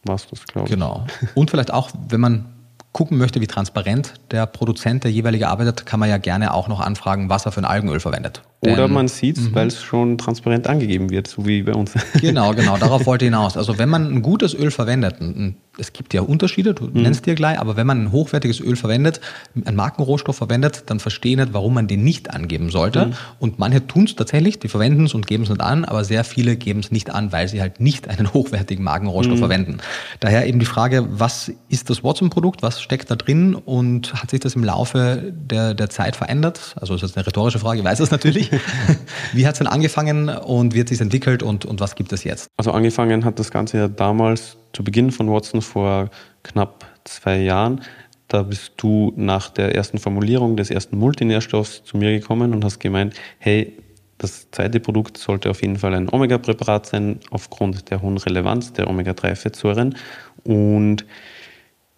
[0.05, 0.75] war es das, glaube ich.
[0.75, 1.07] Genau.
[1.35, 2.47] Und vielleicht auch, wenn man
[2.93, 6.81] gucken möchte, wie transparent der Produzent, der jeweilige arbeitet, kann man ja gerne auch noch
[6.81, 8.43] anfragen, was er für ein Algenöl verwendet.
[8.61, 9.55] Oder man sieht es, mhm.
[9.55, 11.93] weil es schon transparent angegeben wird, so wie bei uns.
[12.21, 13.57] Genau, genau, darauf wollte ich hinaus.
[13.57, 17.03] Also wenn man ein gutes Öl verwendet, ein es gibt ja Unterschiede, du mhm.
[17.03, 19.21] nennst dir gleich, aber wenn man ein hochwertiges Öl verwendet,
[19.65, 23.07] einen Markenrohstoff verwendet, dann verstehe nicht, warum man den nicht angeben sollte.
[23.07, 23.13] Mhm.
[23.39, 26.25] Und manche tun es tatsächlich, die verwenden es und geben es nicht an, aber sehr
[26.25, 29.41] viele geben es nicht an, weil sie halt nicht einen hochwertigen Markenrohstoff mhm.
[29.41, 29.79] verwenden.
[30.21, 34.41] Daher eben die Frage, was ist das Watson-Produkt, was steckt da drin und hat sich
[34.41, 36.75] das im Laufe der, der Zeit verändert?
[36.81, 38.48] Also ist das eine rhetorische Frage, ich weiß es natürlich.
[39.33, 42.13] wie hat es denn angefangen und wie hat es sich entwickelt und, und was gibt
[42.13, 42.49] es jetzt?
[42.57, 46.11] Also angefangen hat das Ganze ja damals zu Beginn von Watson vor
[46.43, 47.83] knapp zwei Jahren.
[48.29, 52.79] Da bist du nach der ersten Formulierung des ersten Multinährstoffs zu mir gekommen und hast
[52.79, 53.75] gemeint, hey,
[54.19, 58.89] das zweite Produkt sollte auf jeden Fall ein Omega-Präparat sein, aufgrund der hohen Relevanz der
[58.89, 59.97] Omega-3-Fettsäuren.
[60.45, 61.07] Und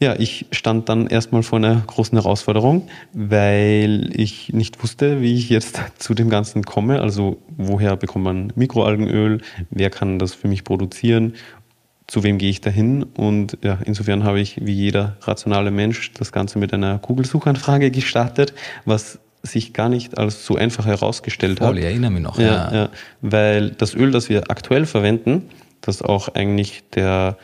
[0.01, 5.51] ja, ich stand dann erstmal vor einer großen Herausforderung, weil ich nicht wusste, wie ich
[5.51, 7.01] jetzt zu dem Ganzen komme.
[7.01, 9.43] Also woher bekommt man Mikroalgenöl?
[9.71, 11.35] Wer kann das für mich produzieren?
[12.07, 13.05] zu wem gehe ich dahin?
[13.05, 18.53] Und ja, insofern habe ich wie jeder rationale Mensch das Ganze mit einer Google-Suchanfrage gestartet,
[18.85, 21.77] was sich gar nicht als so einfach herausgestellt Voll, hat.
[21.77, 22.37] Ich erinnere mich noch.
[22.37, 22.75] Ja, ja.
[22.75, 22.89] ja,
[23.21, 25.49] weil das Öl, das wir aktuell verwenden,
[25.81, 27.39] das auch eigentlich der,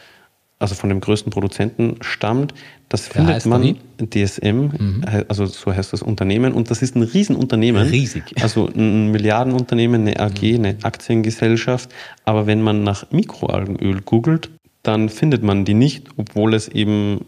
[0.58, 2.54] also von dem größten Produzenten stammt,
[2.88, 5.04] das Der findet man DSM, mhm.
[5.28, 7.88] also so heißt das Unternehmen, und das ist ein Riesenunternehmen.
[7.88, 8.24] Riesig.
[8.40, 10.54] Also ein Milliardenunternehmen, eine AG, mhm.
[10.56, 11.90] eine Aktiengesellschaft.
[12.24, 14.50] Aber wenn man nach Mikroalgenöl googelt,
[14.82, 17.26] dann findet man die nicht, obwohl es eben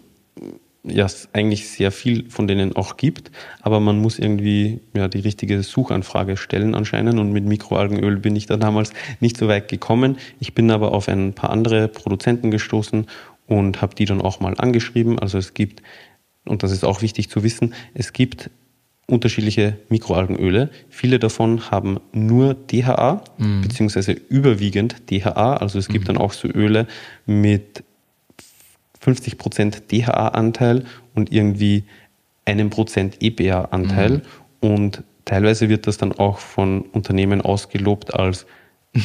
[0.85, 5.63] ja eigentlich sehr viel von denen auch gibt, aber man muss irgendwie ja die richtige
[5.63, 10.19] Suchanfrage stellen anscheinend und mit Mikroalgenöl bin ich da damals nicht so weit gekommen.
[10.41, 13.07] Ich bin aber auf ein paar andere Produzenten gestoßen
[13.47, 15.19] und habe die dann auch mal angeschrieben.
[15.19, 15.83] Also es gibt
[16.49, 18.51] und das ist auch wichtig zu wissen, es gibt
[19.07, 20.71] unterschiedliche Mikroalgenöle.
[20.91, 23.63] Viele davon haben nur DHA, mhm.
[23.63, 25.57] beziehungsweise überwiegend DHA.
[25.57, 26.15] Also es gibt mhm.
[26.15, 26.87] dann auch so Öle
[27.25, 27.85] mit
[29.05, 30.85] 50% DHA-Anteil
[31.15, 31.85] und irgendwie
[32.45, 34.23] einem Prozent EPA-Anteil mhm.
[34.61, 38.47] und teilweise wird das dann auch von Unternehmen ausgelobt als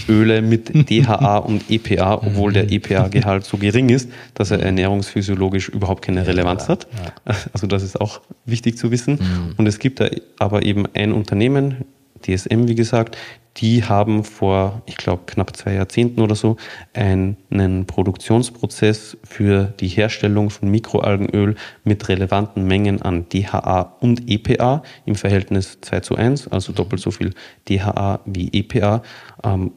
[0.07, 6.03] Öle mit DHA und EPA, obwohl der EPA-Gehalt so gering ist, dass er ernährungsphysiologisch überhaupt
[6.03, 6.87] keine Relevanz hat.
[7.53, 9.15] Also das ist auch wichtig zu wissen.
[9.15, 9.53] Mhm.
[9.57, 10.07] Und es gibt da
[10.39, 11.85] aber eben ein Unternehmen,
[12.23, 13.17] DSM wie gesagt,
[13.57, 16.57] die haben vor, ich glaube, knapp zwei Jahrzehnten oder so
[16.93, 25.15] einen Produktionsprozess für die Herstellung von Mikroalgenöl mit relevanten Mengen an DHA und EPA im
[25.15, 27.33] Verhältnis 2 zu 1, also doppelt so viel
[27.69, 29.03] DHA wie EPA,
[29.43, 29.71] ähm,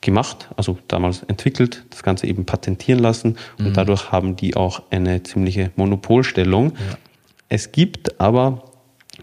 [0.00, 3.74] gemacht, also damals entwickelt, das Ganze eben patentieren lassen und mhm.
[3.74, 6.70] dadurch haben die auch eine ziemliche Monopolstellung.
[6.70, 6.98] Ja.
[7.48, 8.62] Es gibt aber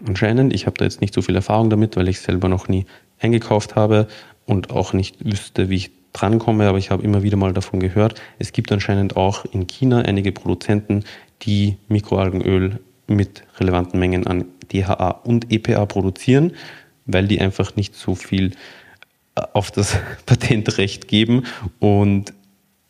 [0.06, 2.86] anscheinend, ich habe da jetzt nicht so viel Erfahrung damit, weil ich selber noch nie
[3.18, 4.08] eingekauft habe
[4.44, 8.20] und auch nicht wüsste, wie ich drankomme, aber ich habe immer wieder mal davon gehört.
[8.38, 11.04] Es gibt anscheinend auch in China einige Produzenten,
[11.42, 16.52] die Mikroalgenöl mit relevanten Mengen an DHA und EPA produzieren,
[17.04, 18.52] weil die einfach nicht so viel
[19.34, 21.44] äh, auf das Patentrecht geben
[21.78, 22.32] und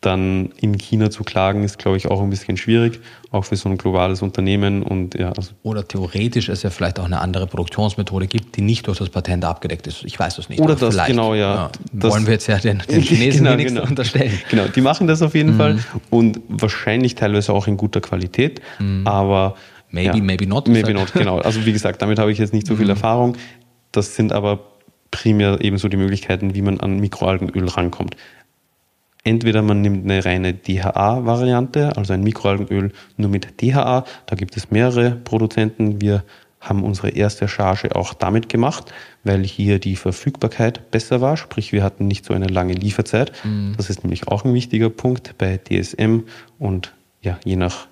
[0.07, 3.67] dann in China zu klagen, ist, glaube ich, auch ein bisschen schwierig, auch für so
[3.67, 4.81] ein globales Unternehmen.
[4.81, 8.87] Und, ja, also Oder theoretisch es ja vielleicht auch eine andere Produktionsmethode gibt, die nicht
[8.87, 10.05] durch das Patent abgedeckt ist.
[10.05, 10.61] Ich weiß das nicht.
[10.61, 11.09] Oder das, vielleicht.
[11.09, 11.55] genau, ja.
[11.55, 13.83] ja das, wollen wir jetzt ja den, den Chinesen genau, genau.
[13.83, 14.31] unterstellen.
[14.49, 15.57] Genau, die machen das auf jeden mhm.
[15.57, 19.05] Fall und wahrscheinlich teilweise auch in guter Qualität, mhm.
[19.05, 19.55] aber
[19.89, 20.67] Maybe, ja, maybe not.
[20.67, 21.39] Maybe not, genau.
[21.39, 22.91] Also wie gesagt, damit habe ich jetzt nicht so viel mhm.
[22.91, 23.37] Erfahrung.
[23.91, 24.59] Das sind aber
[25.11, 28.15] primär ebenso die Möglichkeiten, wie man an Mikroalgenöl rankommt.
[29.27, 34.05] Entweder man nimmt eine reine DHA-Variante, also ein Mikroalgenöl nur mit DHA.
[34.25, 35.99] Da gibt es mehrere Produzenten.
[35.99, 36.23] Wir
[36.61, 38.93] haben unsere erste Charge auch damit gemacht,
[39.25, 43.33] weil hier die Verfügbarkeit besser war, sprich wir hatten nicht so eine lange Lieferzeit.
[43.43, 43.73] Mhm.
[43.75, 46.21] Das ist nämlich auch ein wichtiger Punkt bei DSM
[46.57, 47.87] und ja, je nach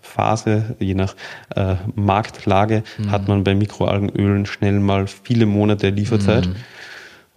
[0.00, 1.16] Phase, je nach
[1.56, 3.10] äh, Marktlage mhm.
[3.10, 6.46] hat man bei Mikroalgenölen schnell mal viele Monate Lieferzeit.
[6.46, 6.56] Mhm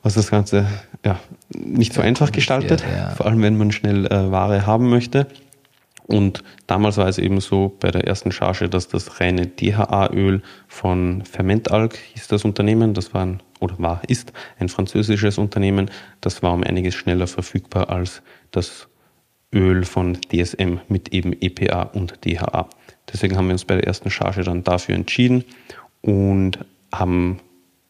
[0.03, 0.67] was das Ganze
[1.05, 3.11] ja, nicht so einfach gestaltet, ja.
[3.11, 5.27] vor allem wenn man schnell äh, Ware haben möchte.
[6.07, 11.23] Und damals war es eben so bei der ersten Charge, dass das reine DHA-Öl von
[11.23, 16.53] Fermentalg hieß das Unternehmen, das war ein, oder war, ist ein französisches Unternehmen, das war
[16.53, 18.87] um einiges schneller verfügbar als das
[19.53, 22.69] Öl von DSM mit eben EPA und DHA.
[23.13, 25.43] Deswegen haben wir uns bei der ersten Charge dann dafür entschieden
[26.01, 26.57] und
[26.91, 27.39] haben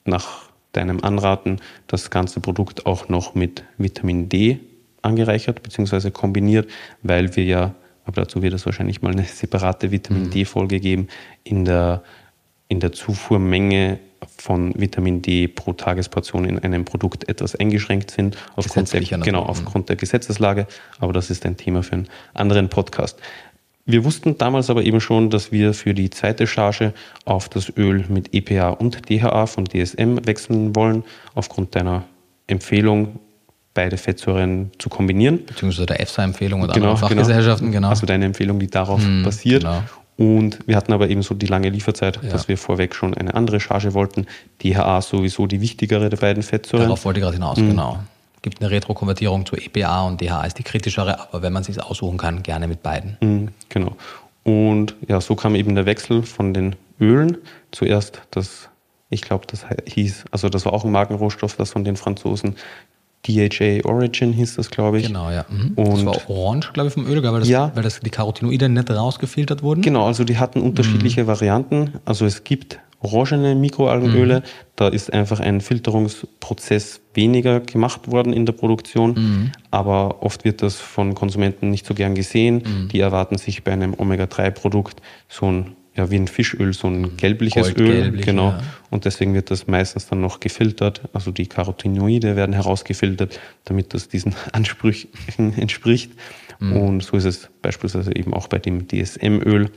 [0.03, 4.59] nach deinem Anraten das ganze Produkt auch noch mit Vitamin D
[5.01, 6.11] angereichert bzw.
[6.11, 6.69] kombiniert,
[7.01, 10.31] weil wir ja, aber dazu wird es wahrscheinlich mal eine separate Vitamin mhm.
[10.31, 11.07] D-Folge geben,
[11.43, 12.03] in der,
[12.67, 13.99] in der Zufuhrmenge
[14.37, 19.89] von Vitamin D pro Tagesportion in einem Produkt etwas eingeschränkt sind, aufgrund der, genau, aufgrund
[19.89, 20.67] der Gesetzeslage.
[20.99, 23.19] Aber das ist ein Thema für einen anderen Podcast.
[23.89, 26.93] Wir wussten damals aber eben schon, dass wir für die zweite Charge
[27.25, 32.03] auf das Öl mit EPA und DHA von DSM wechseln wollen, aufgrund deiner
[32.45, 33.19] Empfehlung,
[33.73, 35.43] beide Fettsäuren zu kombinieren.
[35.43, 37.21] Beziehungsweise der EFSA-Empfehlung oder genau, andere genau.
[37.23, 37.89] Fachgesellschaften, genau.
[37.89, 39.63] Also deine Empfehlung, die darauf hm, basiert.
[39.63, 39.81] Genau.
[40.17, 42.29] Und wir hatten aber eben so die lange Lieferzeit, ja.
[42.29, 44.27] dass wir vorweg schon eine andere Charge wollten.
[44.61, 46.85] DHA sowieso die wichtigere der beiden Fettsäuren.
[46.85, 47.69] Darauf wollte ich gerade hinaus, mhm.
[47.69, 47.99] genau
[48.41, 52.17] gibt eine Retrokonvertierung zu EPA und DHA ist die kritischere, aber wenn man sich aussuchen
[52.17, 53.17] kann, gerne mit beiden.
[53.21, 53.95] Mhm, genau.
[54.43, 57.37] Und ja, so kam eben der Wechsel von den Ölen.
[57.71, 58.69] Zuerst das,
[59.09, 62.55] ich glaube, das hieß, also das war auch ein Markenrohstoff, das von den Franzosen
[63.27, 65.07] DHA Origin hieß das, glaube ich.
[65.07, 65.45] Genau, ja.
[65.49, 65.73] Mhm.
[65.75, 67.71] Und das war orange, glaube ich, vom Öl, weil, das, ja.
[67.75, 69.81] weil das, die Carotinoide nicht rausgefiltert wurden.
[69.81, 71.27] Genau, also die hatten unterschiedliche mhm.
[71.27, 71.93] Varianten.
[72.05, 74.39] Also es gibt orangene Mikroalgenöle.
[74.39, 74.43] Mhm.
[74.75, 79.51] Da ist einfach ein Filterungsprozess weniger gemacht worden in der Produktion, mhm.
[79.71, 82.63] aber oft wird das von Konsumenten nicht so gern gesehen.
[82.65, 82.87] Mhm.
[82.89, 87.75] Die erwarten sich bei einem Omega-3-Produkt so ein ja, wie ein Fischöl, so ein gelbliches
[87.75, 88.11] Öl.
[88.11, 88.49] Genau.
[88.51, 88.61] Ja.
[88.89, 91.01] Und deswegen wird das meistens dann noch gefiltert.
[91.11, 95.09] Also die Carotinoide werden herausgefiltert, damit das diesen Ansprüchen
[95.57, 96.11] entspricht.
[96.59, 96.77] Mhm.
[96.77, 99.71] Und so ist es beispielsweise eben auch bei dem DSM-Öl.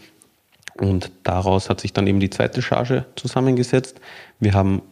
[0.74, 4.00] Und daraus hat sich dann eben die zweite Charge zusammengesetzt.
[4.40, 4.82] Wir haben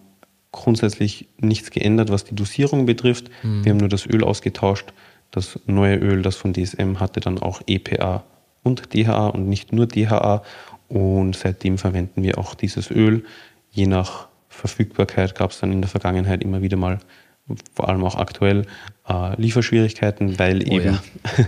[0.52, 3.30] grundsätzlich nichts geändert, was die Dosierung betrifft.
[3.42, 3.64] Mhm.
[3.64, 4.92] Wir haben nur das Öl ausgetauscht.
[5.30, 8.24] Das neue Öl, das von DSM, hatte dann auch EPA
[8.62, 10.42] und DHA und nicht nur DHA.
[10.88, 13.24] Und seitdem verwenden wir auch dieses Öl.
[13.70, 16.98] Je nach Verfügbarkeit gab es dann in der Vergangenheit immer wieder mal,
[17.74, 18.66] vor allem auch aktuell,
[19.08, 21.02] äh, Lieferschwierigkeiten, weil oh, eben, ja.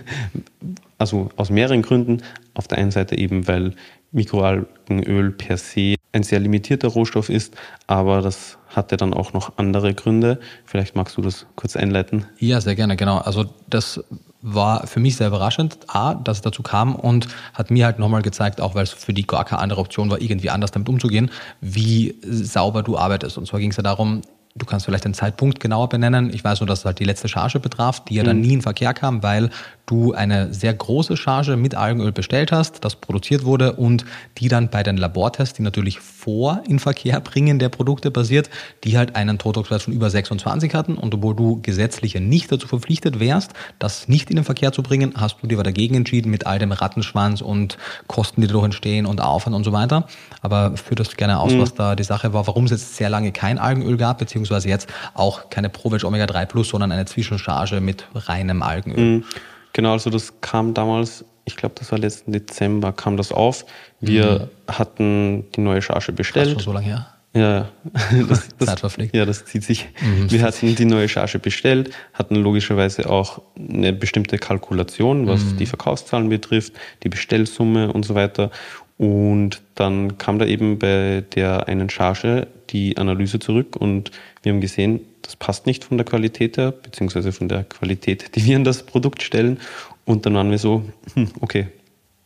[1.03, 2.23] also aus mehreren Gründen.
[2.55, 3.75] Auf der einen Seite eben, weil
[4.12, 7.55] Mikroalgenöl per se ein sehr limitierter Rohstoff ist,
[7.87, 10.38] aber das hatte dann auch noch andere Gründe.
[10.65, 12.27] Vielleicht magst du das kurz einleiten.
[12.38, 13.19] Ja, sehr gerne, genau.
[13.19, 14.05] Also das
[14.43, 18.23] war für mich sehr überraschend, A, dass es dazu kam und hat mir halt nochmal
[18.23, 21.31] gezeigt, auch weil es für die gar keine andere Option war, irgendwie anders damit umzugehen,
[21.61, 23.38] wie sauber du arbeitest.
[23.38, 24.23] Und zwar ging es ja darum,
[24.55, 26.31] Du kannst vielleicht den Zeitpunkt genauer benennen.
[26.33, 28.43] Ich weiß nur, dass es halt die letzte Charge betraf, die ja dann mhm.
[28.43, 29.48] nie in Verkehr kam, weil
[29.87, 34.05] du eine sehr große Charge mit Algenöl bestellt hast, das produziert wurde und
[34.38, 38.48] die dann bei den Labortests, die natürlich vor in Verkehr bringen der Produkte basiert,
[38.85, 43.21] die halt einen Totox-Wert von über 26 hatten und obwohl du gesetzlich nicht dazu verpflichtet
[43.21, 46.59] wärst, das nicht in den Verkehr zu bringen, hast du dir dagegen entschieden mit all
[46.59, 47.77] dem Rattenschwanz und
[48.07, 50.07] Kosten, die dadurch entstehen und Aufwand und so weiter.
[50.40, 51.61] Aber führ das gerne aus, mhm.
[51.61, 54.88] was da die Sache war, warum es jetzt sehr lange kein Algenöl gab, beziehungsweise jetzt
[55.15, 58.99] auch keine ProVeg Omega 3 Plus, sondern eine Zwischencharge mit reinem Algenöl.
[58.99, 59.25] Mhm.
[59.73, 63.65] Genau, also das kam damals, ich glaube, das war letzten Dezember, kam das auf.
[64.01, 64.73] Wir mhm.
[64.73, 66.47] hatten die neue Charge bestellt.
[66.47, 67.07] Das schon so lange her?
[67.35, 67.69] Ja,
[68.29, 69.88] das, das, ja, das zieht sich.
[70.03, 75.57] Mhm, wir hatten die neue Charge bestellt, hatten logischerweise auch eine bestimmte Kalkulation, was mhm.
[75.57, 78.51] die Verkaufszahlen betrifft, die Bestellsumme und so weiter.
[78.99, 84.10] Und dann kam da eben bei der einen Charge die Analyse zurück und
[84.42, 88.44] wir haben gesehen, das passt nicht von der Qualität her, beziehungsweise von der Qualität, die
[88.44, 89.60] wir in das Produkt stellen.
[90.04, 90.83] Und dann waren wir so,
[91.14, 91.68] hm, okay,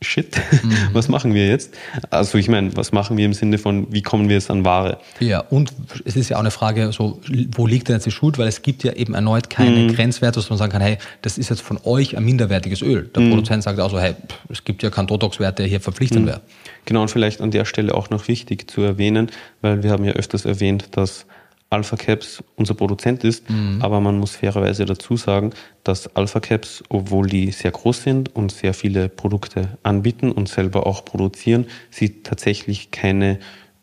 [0.01, 0.73] shit, mhm.
[0.93, 1.73] was machen wir jetzt?
[2.09, 4.99] Also ich meine, was machen wir im Sinne von, wie kommen wir jetzt an Ware?
[5.19, 5.73] Ja, und
[6.05, 7.19] es ist ja auch eine Frage, so,
[7.55, 8.37] wo liegt denn jetzt die Schuld?
[8.37, 9.95] Weil es gibt ja eben erneut keine mhm.
[9.95, 13.09] Grenzwerte, dass man sagen kann, hey, das ist jetzt von euch ein minderwertiges Öl.
[13.15, 13.29] Der mhm.
[13.29, 14.15] Produzent sagt auch so, hey,
[14.49, 16.29] es gibt ja keinen Totox-Wert, der hier verpflichtend mhm.
[16.29, 16.41] wäre.
[16.85, 19.29] Genau, und vielleicht an der Stelle auch noch wichtig zu erwähnen,
[19.61, 21.25] weil wir haben ja öfters erwähnt, dass
[21.69, 23.81] Alpha Caps unser Produzent ist, mhm.
[23.81, 25.51] aber man muss fairerweise dazu sagen,
[25.83, 30.87] dass Alpha Caps, obwohl die sehr groß sind und sehr viele Produkte anbieten und selber
[30.87, 33.39] auch produzieren, sie tatsächlich keine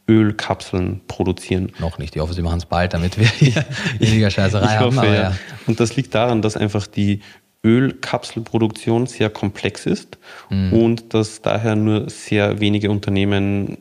[0.08, 1.72] Ölkapseln produzieren.
[1.78, 2.14] Noch nicht.
[2.14, 3.64] Ich hoffe, sie machen es bald, damit wir hier
[3.98, 4.96] weniger Scheißerei haben.
[4.96, 5.14] Hoffe, ja.
[5.14, 5.36] ja.
[5.66, 7.20] Und das liegt daran, dass einfach die
[7.64, 10.18] Ölkapselproduktion sehr komplex ist
[10.50, 10.72] mhm.
[10.72, 13.78] und dass daher nur sehr wenige Unternehmen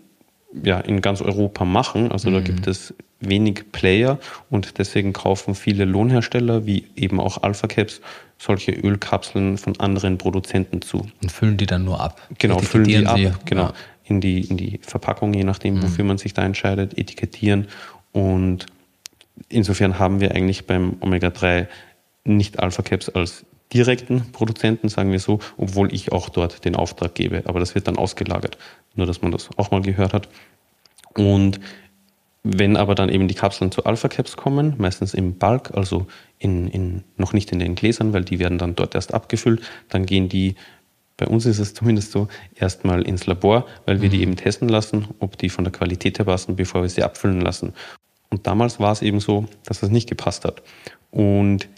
[0.64, 2.12] ja, in ganz Europa machen.
[2.12, 2.34] Also mhm.
[2.34, 8.02] da gibt es wenig Player und deswegen kaufen viele Lohnhersteller wie eben auch Alpha Caps
[8.38, 11.08] solche Ölkapseln von anderen Produzenten zu.
[11.22, 12.22] Und füllen die dann nur ab?
[12.38, 13.74] Genau, füllen die ab, genau, ja.
[14.04, 15.84] in, die, in die Verpackung, je nachdem, mhm.
[15.84, 17.68] wofür man sich da entscheidet, etikettieren.
[18.12, 18.66] Und
[19.48, 21.68] insofern haben wir eigentlich beim Omega-3
[22.26, 27.16] nicht Alpha Caps als direkten Produzenten, sagen wir so, obwohl ich auch dort den Auftrag
[27.16, 27.44] gebe.
[27.46, 28.58] Aber das wird dann ausgelagert.
[28.96, 30.30] Nur, dass man das auch mal gehört hat.
[31.16, 31.60] Und
[32.44, 36.08] wenn aber dann eben die Kapseln zu Alpha Caps kommen, meistens im Bulk, also
[36.40, 40.06] in, in, noch nicht in den Gläsern, weil die werden dann dort erst abgefüllt, dann
[40.06, 40.56] gehen die,
[41.16, 44.24] bei uns ist es zumindest so, erstmal ins Labor, weil wir die mhm.
[44.24, 47.74] eben testen lassen, ob die von der Qualität her passen, bevor wir sie abfüllen lassen.
[48.30, 50.64] Und damals war es eben so, dass das nicht gepasst hat.
[51.12, 51.70] Und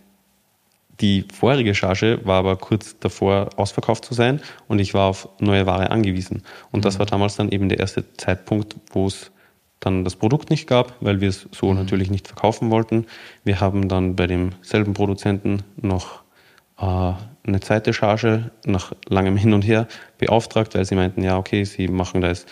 [1.01, 5.65] die vorherige Charge war aber kurz davor, ausverkauft zu sein und ich war auf neue
[5.65, 6.43] Ware angewiesen.
[6.71, 6.99] Und das mhm.
[6.99, 9.31] war damals dann eben der erste Zeitpunkt, wo es
[9.79, 11.77] dann das Produkt nicht gab, weil wir es so mhm.
[11.77, 13.05] natürlich nicht verkaufen wollten.
[13.43, 16.23] Wir haben dann bei demselben Produzenten noch
[16.79, 17.13] äh,
[17.47, 19.87] eine zweite Charge nach langem Hin und Her
[20.17, 22.45] beauftragt, weil sie meinten, ja, okay, sie machen das,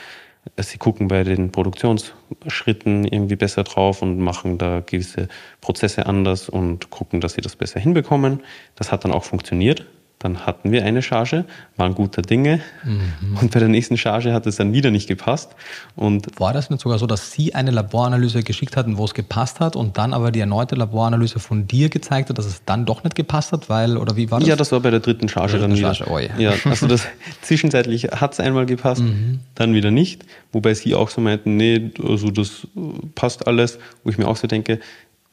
[0.57, 5.27] sie gucken bei den Produktionsschritten irgendwie besser drauf und machen da gewisse
[5.61, 8.41] Prozesse anders und gucken, dass sie das besser hinbekommen.
[8.75, 9.85] Das hat dann auch funktioniert.
[10.24, 11.43] Dann hatten wir eine Charge,
[11.76, 13.38] waren guter Dinge mhm.
[13.41, 15.51] und bei der nächsten Charge hat es dann wieder nicht gepasst.
[15.97, 19.59] Und War das nicht sogar so, dass Sie eine Laboranalyse geschickt hatten, wo es gepasst
[19.59, 23.03] hat und dann aber die erneute Laboranalyse von dir gezeigt hat, dass es dann doch
[23.03, 24.47] nicht gepasst hat, weil, oder wie war das?
[24.47, 25.93] Ja, das war bei der dritten Charge dann wieder.
[25.93, 26.38] Charge, oh ja.
[26.38, 27.05] ja, also das
[27.41, 29.41] zwischenzeitlich hat es einmal gepasst, mhm.
[29.55, 32.65] dann wieder nicht, wobei Sie auch so meinten, nee, also das
[33.13, 34.80] passt alles, wo ich mir auch so denke,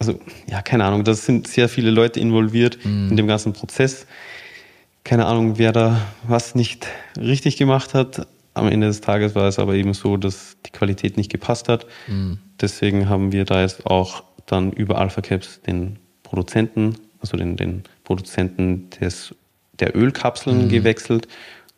[0.01, 0.18] also
[0.49, 3.11] ja, keine Ahnung, da sind sehr viele Leute involviert mhm.
[3.11, 4.07] in dem ganzen Prozess
[5.05, 6.86] keine Ahnung, wer da was nicht
[7.18, 8.26] richtig gemacht hat.
[8.55, 11.86] Am Ende des Tages war es aber eben so, dass die Qualität nicht gepasst hat.
[12.09, 12.38] Mhm.
[12.61, 17.84] Deswegen haben wir da jetzt auch dann über Alpha Caps den Produzenten, also den, den
[18.05, 19.34] Produzenten des,
[19.78, 20.68] der Ölkapseln mhm.
[20.68, 21.28] gewechselt.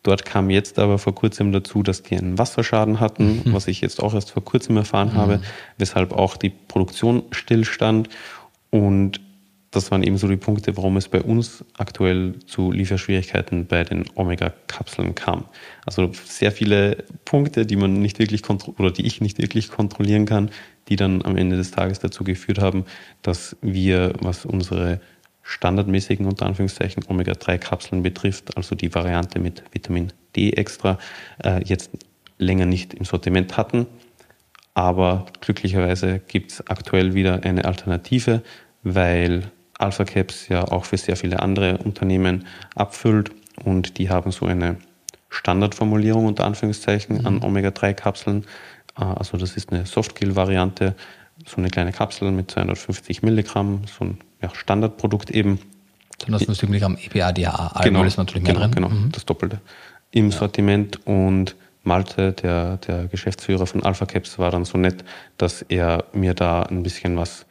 [0.01, 3.53] Dort kam jetzt aber vor kurzem dazu, dass die einen Wasserschaden hatten, mhm.
[3.53, 5.17] was ich jetzt auch erst vor kurzem erfahren mhm.
[5.17, 5.41] habe,
[5.77, 8.09] weshalb auch die Produktion stillstand.
[8.69, 9.21] Und
[9.73, 14.05] das waren eben so die Punkte, warum es bei uns aktuell zu Lieferschwierigkeiten bei den
[14.13, 15.45] Omega-Kapseln kam.
[15.85, 18.47] Also sehr viele Punkte, die man nicht wirklich
[18.77, 20.51] oder die ich nicht wirklich kontrollieren kann,
[20.89, 22.85] die dann am Ende des Tages dazu geführt haben,
[23.23, 25.01] dass wir, was unsere
[25.41, 30.99] standardmäßigen unter Anführungszeichen Omega-3-Kapseln betrifft, also die Variante mit Vitamin D extra,
[31.43, 31.91] äh, jetzt
[32.37, 33.87] länger nicht im Sortiment hatten.
[34.75, 38.41] Aber glücklicherweise gibt es aktuell wieder eine Alternative,
[38.83, 39.51] weil
[39.83, 43.31] Alpha Caps ja auch für sehr viele andere Unternehmen abfüllt
[43.63, 44.77] und die haben so eine
[45.29, 47.27] Standardformulierung unter Anführungszeichen mhm.
[47.27, 48.45] an Omega-3-Kapseln.
[48.97, 50.95] Äh, also das ist eine Softkill-Variante,
[51.45, 55.59] so eine kleine Kapsel mit 250 Milligramm, so ein ja, Standardprodukt eben.
[56.19, 58.75] 250 Milligramm EPA, DHA, genau, ist natürlich mehr genau, drin.
[58.75, 59.11] Genau, mhm.
[59.11, 59.59] das Doppelte
[60.11, 60.37] im ja.
[60.37, 65.03] Sortiment und Malte, der, der Geschäftsführer von Alpha Caps, war dann so nett,
[65.37, 67.45] dass er mir da ein bisschen was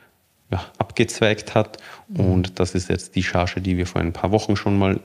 [0.52, 1.78] ja, abgezweigt hat.
[2.08, 2.20] Mhm.
[2.20, 5.00] Und das ist jetzt die Charge, die wir vor ein paar Wochen schon mal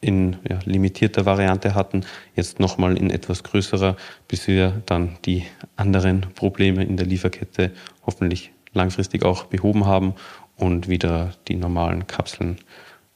[0.00, 2.04] in ja, limitierter Variante hatten,
[2.36, 3.96] jetzt nochmal in etwas größerer,
[4.28, 7.72] bis wir dann die anderen Probleme in der Lieferkette
[8.04, 10.14] hoffentlich langfristig auch behoben haben
[10.56, 12.58] und wieder die normalen Kapseln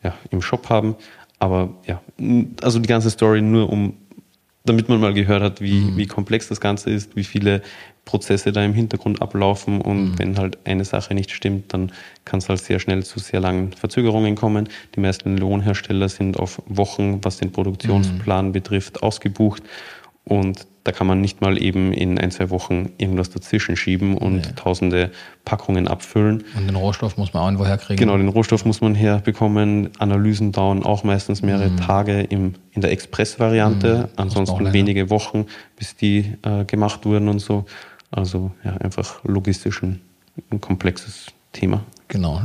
[0.02, 0.96] ja, im Shop haben.
[1.38, 2.00] Aber ja,
[2.62, 3.94] also die ganze Story nur um,
[4.64, 5.96] damit man mal gehört hat, wie, mhm.
[5.96, 7.62] wie komplex das Ganze ist, wie viele
[8.04, 10.18] Prozesse da im Hintergrund ablaufen und mhm.
[10.18, 11.92] wenn halt eine Sache nicht stimmt, dann
[12.24, 14.68] kann es halt sehr schnell zu sehr langen Verzögerungen kommen.
[14.94, 18.52] Die meisten Lohnhersteller sind auf Wochen, was den Produktionsplan mhm.
[18.52, 19.62] betrifft, ausgebucht
[20.24, 24.36] und da kann man nicht mal eben in ein, zwei Wochen irgendwas dazwischen schieben und
[24.36, 24.52] nee.
[24.56, 25.10] tausende
[25.44, 26.44] Packungen abfüllen.
[26.56, 27.98] Und den Rohstoff muss man auch irgendwo herkriegen.
[27.98, 29.90] Genau, den Rohstoff muss man herbekommen.
[29.98, 31.76] Analysen dauern auch meistens mehrere mhm.
[31.76, 34.08] Tage im, in der Express-Variante, mhm.
[34.16, 37.66] ansonsten wenige Wochen, bis die äh, gemacht wurden und so.
[38.10, 40.00] Also ja, einfach logistisch ein,
[40.50, 41.84] ein komplexes Thema.
[42.08, 42.42] Genau.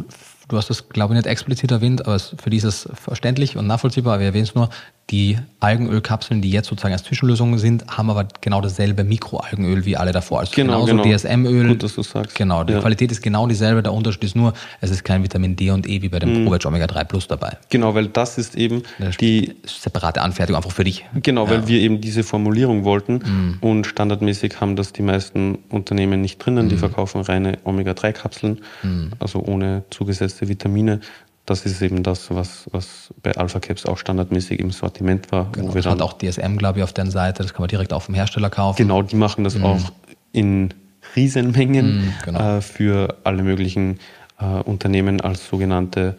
[0.47, 4.19] Du hast das, glaube ich, nicht explizit erwähnt, aber für dieses verständlich und nachvollziehbar.
[4.19, 4.69] Wir erwähnen es nur,
[5.11, 10.11] die Algenölkapseln, die jetzt sozusagen als Zwischenlösung sind, haben aber genau dasselbe Mikroalgenöl wie alle
[10.11, 10.39] davor.
[10.39, 11.17] Also genau, genauso genau.
[11.17, 11.67] DSM-Öl.
[11.67, 12.35] Gut, dass du sagst.
[12.35, 12.79] Genau, die ja.
[12.79, 13.83] Qualität ist genau dieselbe.
[13.83, 16.45] Der Unterschied ist nur, es ist kein Vitamin D und E wie bei dem mhm.
[16.45, 17.57] Provetch Omega 3 Plus dabei.
[17.69, 18.81] Genau, weil das ist eben
[19.21, 21.05] die separate Anfertigung einfach für dich.
[21.21, 23.57] Genau, weil wir eben diese Formulierung wollten mhm.
[23.61, 26.65] und standardmäßig haben das die meisten Unternehmen nicht drinnen.
[26.65, 26.69] Mhm.
[26.69, 29.11] Die verkaufen reine Omega 3 Kapseln, mhm.
[29.19, 30.99] also ohne zugesetzte Vitamine
[31.45, 35.51] das ist eben das, was, was bei Alpha Caps auch standardmäßig im Sortiment war.
[35.51, 37.43] Genau, das hat auch DSM, glaube ich, auf deren Seite.
[37.43, 38.77] Das kann man direkt auf dem Hersteller kaufen.
[38.77, 39.65] Genau, die machen das mhm.
[39.65, 39.91] auch
[40.31, 40.73] in
[41.15, 42.57] Riesenmengen mhm, genau.
[42.57, 43.99] äh, für alle möglichen
[44.39, 46.17] äh, Unternehmen als sogenannte,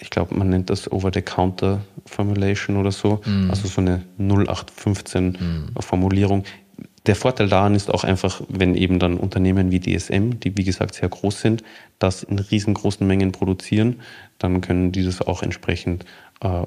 [0.00, 3.50] ich glaube, man nennt das Over-the-Counter-Formulation oder so, mhm.
[3.50, 6.38] also so eine 0815-Formulierung.
[6.38, 6.63] Mhm.
[7.06, 10.94] Der Vorteil daran ist auch einfach, wenn eben dann Unternehmen wie DSM, die wie gesagt
[10.94, 11.62] sehr groß sind,
[11.98, 14.00] das in riesengroßen Mengen produzieren,
[14.38, 16.06] dann können die das auch entsprechend
[16.40, 16.62] äh,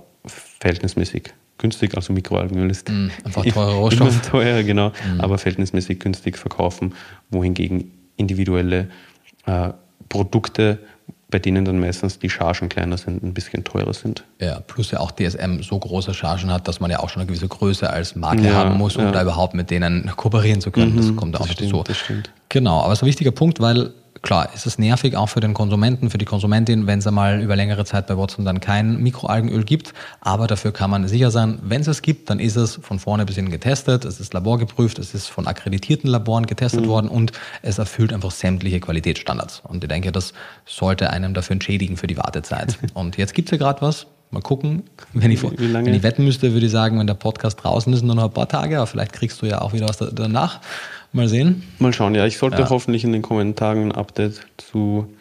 [0.59, 4.09] verhältnismäßig günstig, also Mikroalgenöl ist mm, einfach teurer Rohstoff.
[4.09, 5.21] Immer teuer, genau, mm.
[5.21, 6.93] aber verhältnismäßig günstig verkaufen,
[7.31, 8.89] wohingegen individuelle
[9.47, 9.69] äh,
[10.09, 10.79] Produkte
[11.30, 14.23] bei denen dann meistens die Chargen kleiner sind, ein bisschen teurer sind.
[14.39, 17.28] Ja, plus ja auch DSM so große Chargen hat, dass man ja auch schon eine
[17.28, 19.11] gewisse Größe als Marke ja, haben muss, um ja.
[19.11, 20.93] da überhaupt mit denen kooperieren zu können.
[20.93, 21.84] Mhm, das kommt auch dazu.
[21.86, 22.32] Das stimmt.
[22.49, 23.91] Genau, aber es ist ein wichtiger Punkt, weil
[24.22, 27.55] klar, ist es nervig auch für den Konsumenten, für die Konsumentin, wenn es einmal über
[27.55, 29.93] längere Zeit bei Watson dann kein Mikroalgenöl gibt.
[30.22, 33.26] Aber dafür kann man sicher sein, wenn es es gibt, dann ist es von vorne
[33.26, 36.89] bis hinten getestet, es ist laborgeprüft, es ist von akkreditierten Laboren getestet mhm.
[36.89, 39.61] worden und es erfüllt einfach sämtliche Qualitätsstandards.
[39.63, 40.34] Und ich denke, das
[40.65, 42.78] sollte einem dafür entschädigen für die Wartezeit.
[42.93, 44.84] und jetzt gibt es ja gerade was, Mal gucken.
[45.13, 48.13] Wenn ich, wenn ich wetten müsste, würde ich sagen, wenn der Podcast draußen ist, nur
[48.13, 50.59] noch ein paar Tage, aber vielleicht kriegst du ja auch wieder was danach.
[51.18, 51.63] Mal sehen.
[51.80, 52.28] Mal schauen, ja.
[52.28, 52.70] Ich sollte ja.
[52.70, 55.11] hoffentlich in den Kommentaren ein Update zu,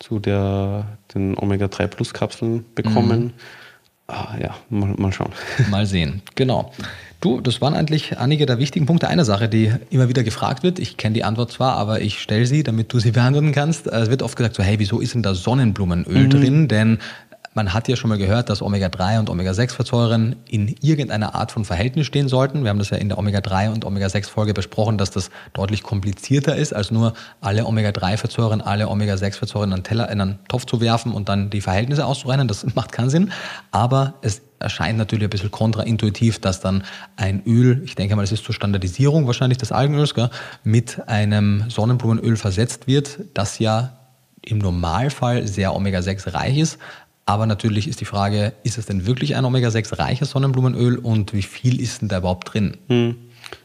[0.00, 3.26] zu der, den Omega-3 Plus Kapseln bekommen.
[3.26, 3.32] Mhm.
[4.08, 5.30] Ah, ja, mal, mal schauen.
[5.70, 6.72] Mal sehen, genau.
[7.20, 9.06] Du, das waren eigentlich einige der wichtigen Punkte.
[9.06, 12.46] Eine Sache, die immer wieder gefragt wird, ich kenne die Antwort zwar, aber ich stelle
[12.46, 13.86] sie, damit du sie beantworten kannst.
[13.86, 16.30] Es wird oft gesagt so, hey, wieso ist denn da Sonnenblumenöl mhm.
[16.30, 16.68] drin?
[16.68, 16.98] Denn
[17.54, 22.06] man hat ja schon mal gehört, dass Omega-3 und Omega-6-Fettsäuren in irgendeiner Art von Verhältnis
[22.06, 22.64] stehen sollten.
[22.64, 26.74] Wir haben das ja in der Omega-3 und Omega-6-Folge besprochen, dass das deutlich komplizierter ist,
[26.74, 31.28] als nur alle Omega-3-Fettsäuren, alle Omega-6-Fettsäuren in einen Teller, in einen Topf zu werfen und
[31.28, 32.48] dann die Verhältnisse auszurechnen.
[32.48, 33.30] Das macht keinen Sinn.
[33.70, 36.82] Aber es erscheint natürlich ein bisschen kontraintuitiv, dass dann
[37.16, 40.30] ein Öl, ich denke mal, es ist zur Standardisierung wahrscheinlich des Algenöls, gell,
[40.64, 43.92] mit einem Sonnenblumenöl versetzt wird, das ja
[44.46, 46.78] im Normalfall sehr Omega-6 reich ist,
[47.26, 51.42] aber natürlich ist die Frage, ist es denn wirklich ein Omega-6 reiches Sonnenblumenöl und wie
[51.42, 52.76] viel ist denn da überhaupt drin?
[52.88, 53.16] Hm.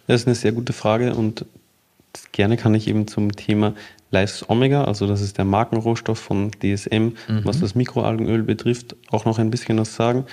[0.08, 1.46] Das ist eine sehr gute Frage und
[2.32, 3.74] gerne kann ich eben zum Thema
[4.12, 7.42] Lives Omega, also das ist der Markenrohstoff von DSM, mhm.
[7.44, 10.26] was das Mikroalgenöl betrifft, auch noch ein bisschen was sagen.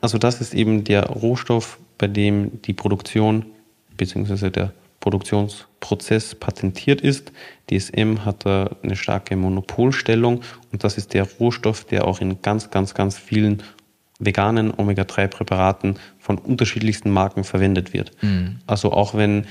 [0.00, 3.46] Also das ist eben der Rohstoff, bei dem die Produktion
[3.96, 4.50] bzw.
[4.50, 4.72] der
[5.02, 7.32] Produktionsprozess patentiert ist.
[7.70, 10.40] DSM hat da eine starke Monopolstellung
[10.72, 13.62] und das ist der Rohstoff, der auch in ganz, ganz, ganz vielen
[14.18, 18.12] veganen Omega-3-Präparaten von unterschiedlichsten Marken verwendet wird.
[18.22, 18.60] Mhm.
[18.66, 19.46] Also auch wenn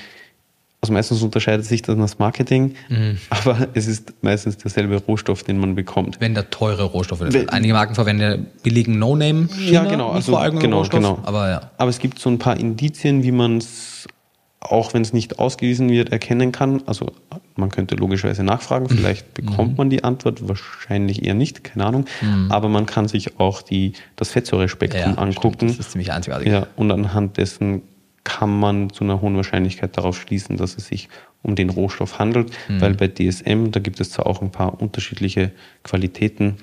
[0.84, 3.20] also meistens unterscheidet sich dann das Marketing, mhm.
[3.30, 6.20] aber es ist meistens derselbe Rohstoff, den man bekommt.
[6.20, 7.49] Wenn der teure Rohstoff ist.
[7.49, 9.47] Einige Marken verwenden billigen No-Name.
[9.60, 10.10] Ja, genau.
[10.10, 11.20] Also, genau, genau.
[11.24, 11.72] Aber, ja.
[11.78, 14.08] aber es gibt so ein paar Indizien, wie man es,
[14.62, 16.84] auch wenn es nicht ausgewiesen wird, erkennen kann.
[16.86, 17.12] Also
[17.55, 18.97] man könnte logischerweise nachfragen, mhm.
[18.97, 19.45] vielleicht mhm.
[19.45, 22.05] bekommt man die Antwort, wahrscheinlich eher nicht, keine Ahnung.
[22.22, 22.51] Mhm.
[22.51, 25.55] Aber man kann sich auch die, das Fettsäurespektrum ja, angucken.
[25.55, 26.47] Stimmt, das ist ziemlich einzigartig.
[26.47, 27.82] Ja, und anhand dessen
[28.24, 31.09] kann man zu einer hohen Wahrscheinlichkeit darauf schließen, dass es sich
[31.41, 32.82] um den Rohstoff handelt, mhm.
[32.82, 35.51] weil bei DSM, da gibt es zwar auch ein paar unterschiedliche
[35.84, 36.57] Qualitäten.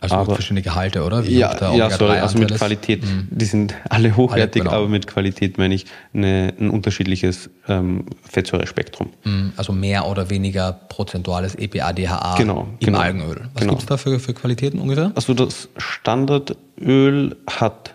[0.00, 1.26] Also aber, verschiedene Gehalte, oder?
[1.26, 3.26] Wie ja, ja sorry, also mit Qualität, mhm.
[3.30, 4.82] die sind alle hochwertig, alle, genau.
[4.82, 9.10] aber mit Qualität meine ich eine, ein unterschiedliches ähm, Fettsäurespektrum.
[9.24, 9.52] Mhm.
[9.56, 13.48] Also mehr oder weniger prozentuales EPA, DHA genau, im genau, Algenöl.
[13.54, 13.72] Was genau.
[13.72, 15.10] gibt es da für, für Qualitäten ungefähr?
[15.16, 17.94] Also das Standardöl hat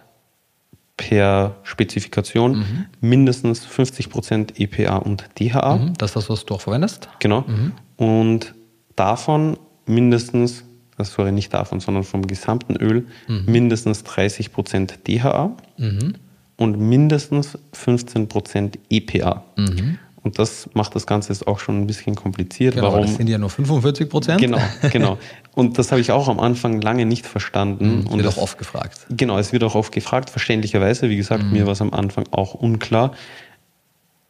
[0.97, 2.85] per Spezifikation mhm.
[3.01, 5.77] mindestens 50% EPA und DHA.
[5.77, 7.09] Mhm, das ist das, was du auch verwendest?
[7.19, 7.45] Genau.
[7.47, 7.71] Mhm.
[7.95, 8.55] Und
[8.95, 10.63] davon mindestens,
[10.97, 13.45] das sorry, nicht davon, sondern vom gesamten Öl, mhm.
[13.45, 16.15] mindestens 30% DHA mhm.
[16.57, 19.43] und mindestens 15% EPA.
[19.57, 19.97] Mhm.
[20.23, 22.75] Und das macht das Ganze jetzt auch schon ein bisschen kompliziert.
[22.75, 23.01] Genau, Warum?
[23.01, 24.39] Das sind ja nur 45 Prozent.
[24.39, 25.17] Genau, genau.
[25.53, 27.99] Und das habe ich auch am Anfang lange nicht verstanden.
[27.99, 29.05] Mhm, und wird das, auch oft gefragt.
[29.09, 31.09] Genau, es wird auch oft gefragt, verständlicherweise.
[31.09, 31.51] Wie gesagt, mhm.
[31.51, 33.11] mir war es am Anfang auch unklar.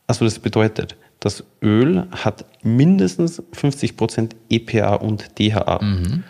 [0.05, 5.79] Also das bedeutet, das Öl hat mindestens 50 Prozent EPA und DHA.
[5.81, 6.23] Mhm.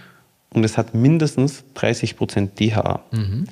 [0.53, 3.03] Und es hat mindestens 30 Prozent DHA.
[3.11, 3.45] Mhm.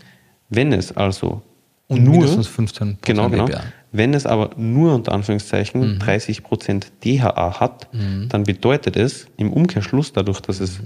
[0.49, 1.41] Wenn es also
[1.87, 3.63] und nur, mindestens 15% genau, genau, EPA.
[3.91, 5.97] Wenn es aber nur unter Anführungszeichen mhm.
[5.99, 8.29] 30% DHA hat, mhm.
[8.29, 10.79] dann bedeutet es im Umkehrschluss, dadurch, dass es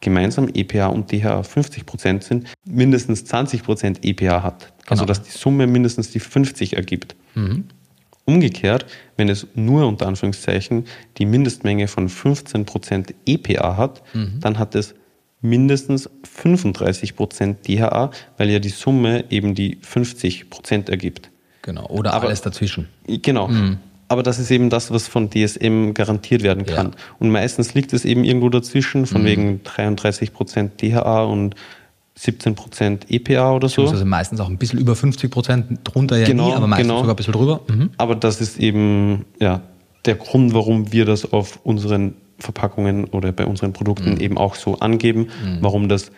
[0.00, 4.72] gemeinsam EPA und DHA 50% sind, mindestens 20% EPA hat.
[4.86, 5.06] Also genau.
[5.06, 7.16] dass die Summe mindestens die 50 ergibt.
[7.34, 7.64] Mhm.
[8.24, 8.86] Umgekehrt,
[9.16, 10.84] wenn es nur unter Anführungszeichen
[11.18, 14.38] die Mindestmenge von 15% EPA hat, mhm.
[14.40, 14.94] dann hat es
[15.48, 16.10] mindestens
[16.42, 21.30] 35% DHA, weil ja die Summe eben die 50% ergibt.
[21.62, 22.88] Genau, oder Aber, alles dazwischen.
[23.06, 23.48] Genau.
[23.48, 23.78] Mhm.
[24.08, 26.86] Aber das ist eben das, was von DSM garantiert werden kann.
[26.88, 26.92] Ja.
[27.18, 29.26] Und meistens liegt es eben irgendwo dazwischen, von mhm.
[29.26, 31.56] wegen 33% DHA und
[32.18, 33.82] 17% EPA oder so.
[33.82, 37.00] Also meistens auch ein bisschen über 50%, drunter ja genau, nie, aber meistens genau.
[37.00, 37.60] sogar ein bisschen drüber.
[37.68, 37.90] Mhm.
[37.98, 39.62] Aber das ist eben ja,
[40.06, 44.20] der Grund, warum wir das auf unseren Verpackungen oder bei unseren Produkten mhm.
[44.20, 45.58] eben auch so angeben, mhm.
[45.60, 46.10] warum das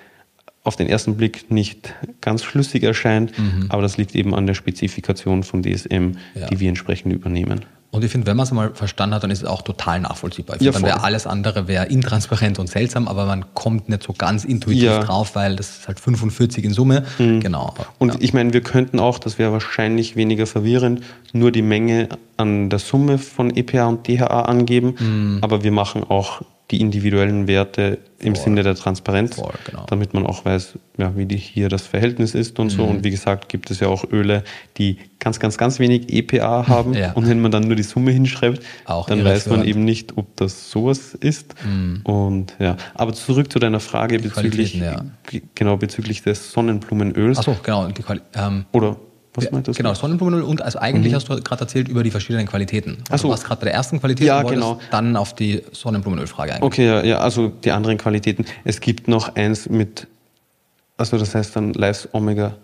[0.64, 3.66] auf den ersten Blick nicht ganz schlüssig erscheint, mhm.
[3.68, 6.46] aber das liegt eben an der Spezifikation von DSM, ja.
[6.48, 7.64] die wir entsprechend übernehmen.
[7.90, 10.56] Und ich finde, wenn man es mal verstanden hat, dann ist es auch total nachvollziehbar.
[10.56, 14.12] Ich ja, dann wäre alles andere wäre intransparent und seltsam, aber man kommt nicht so
[14.12, 15.00] ganz intuitiv ja.
[15.00, 17.04] drauf, weil das ist halt 45 in Summe.
[17.18, 17.40] Mhm.
[17.40, 17.74] Genau.
[17.98, 18.20] Und ja.
[18.20, 22.78] ich meine, wir könnten auch, das wäre wahrscheinlich weniger verwirrend, nur die Menge an der
[22.78, 25.38] Summe von EPA und DHA angeben, mhm.
[25.40, 28.44] aber wir machen auch die individuellen Werte im Voll.
[28.44, 29.86] Sinne der Transparenz, Voll, genau.
[29.86, 32.76] damit man auch weiß, ja, wie die hier das Verhältnis ist und mhm.
[32.76, 32.84] so.
[32.84, 34.44] Und wie gesagt, gibt es ja auch Öle,
[34.76, 36.92] die ganz, ganz, ganz wenig EPA haben.
[36.94, 37.12] Ja.
[37.12, 40.36] Und wenn man dann nur die Summe hinschreibt, auch dann weiß man eben nicht, ob
[40.36, 41.54] das sowas ist.
[41.64, 42.00] Mhm.
[42.04, 45.04] Und ja, aber zurück zu deiner Frage die bezüglich, ja.
[45.54, 47.38] genau, bezüglich des Sonnenblumenöls.
[47.38, 47.88] Achso, genau.
[48.34, 48.96] Ähm, Oder
[49.34, 49.82] was meintest du?
[49.82, 51.16] Genau, Sonnenblumenöl und also eigentlich mhm.
[51.16, 52.98] hast du gerade erzählt über die verschiedenen Qualitäten.
[53.10, 53.28] Also so.
[53.28, 54.80] Du warst gerade bei der ersten Qualität ja, und genau.
[54.90, 56.66] dann auf die Sonnenblumenölfrage eingehen.
[56.66, 58.44] Okay, ja, ja, also die anderen Qualitäten.
[58.64, 60.06] Es gibt noch eins mit,
[60.96, 62.54] also das heißt dann Lives Omega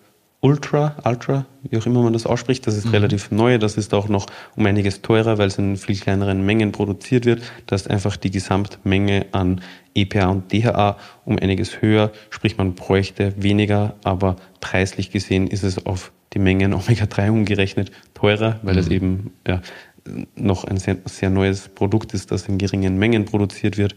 [0.45, 2.91] Ultra, Ultra, wie auch immer man das ausspricht, das ist mhm.
[2.91, 6.71] relativ neu, das ist auch noch um einiges teurer, weil es in viel kleineren Mengen
[6.71, 7.41] produziert wird.
[7.65, 9.63] Das ist einfach die Gesamtmenge an
[9.95, 15.87] EPA und DHA um einiges höher, sprich man bräuchte weniger, aber preislich gesehen ist es
[15.87, 18.81] auf die Mengen Omega-3 umgerechnet teurer, weil mhm.
[18.81, 19.63] es eben ja,
[20.37, 23.95] noch ein sehr, sehr neues Produkt ist, das in geringen Mengen produziert wird.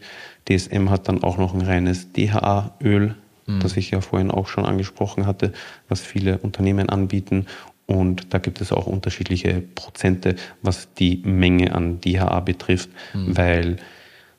[0.47, 3.15] DSM hat dann auch noch ein reines DHA-Öl,
[3.45, 3.59] mhm.
[3.59, 5.51] das ich ja vorhin auch schon angesprochen hatte,
[5.89, 7.47] was viele Unternehmen anbieten.
[7.85, 13.37] Und da gibt es auch unterschiedliche Prozente, was die Menge an DHA betrifft, mhm.
[13.37, 13.77] weil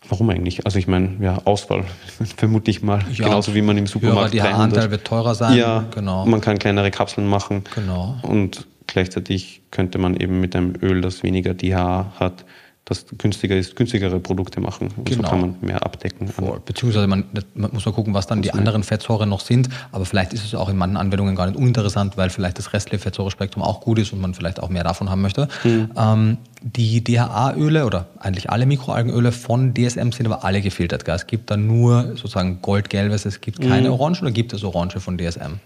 [0.09, 0.65] Warum eigentlich?
[0.65, 1.85] Also ich meine, ja, Auswahl
[2.37, 5.57] vermute ich mal, ja, genauso wie man im Supermarkt höher, Die Anteil wird teurer sein.
[5.57, 6.25] Ja, genau.
[6.27, 7.65] Man kann kleinere Kapseln machen.
[7.75, 8.17] Genau.
[8.23, 12.45] Und gleichzeitig könnte man eben mit einem Öl, das weniger DHA hat,
[12.89, 14.89] das günstiger ist, günstigere Produkte machen.
[15.05, 15.23] Genau.
[15.23, 16.29] So kann man mehr abdecken.
[16.29, 16.59] Voll.
[16.65, 17.25] Beziehungsweise man,
[17.55, 19.69] man, muss mal gucken, was dann die anderen Fettsäuren noch sind.
[19.93, 23.03] Aber vielleicht ist es auch in manchen Anwendungen gar nicht uninteressant, weil vielleicht das restliche
[23.03, 25.49] Fettsäurespektrum auch gut ist und man vielleicht auch mehr davon haben möchte.
[25.65, 25.91] Mhm.
[25.99, 31.05] Ähm, die DHA-Öle oder eigentlich alle Mikroalgenöle von DSM sind aber alle gefiltert.
[31.05, 31.15] Gell?
[31.15, 33.95] Es gibt da nur sozusagen goldgelbes, es gibt keine mhm.
[33.95, 35.61] Orange oder gibt es Orange von DSM?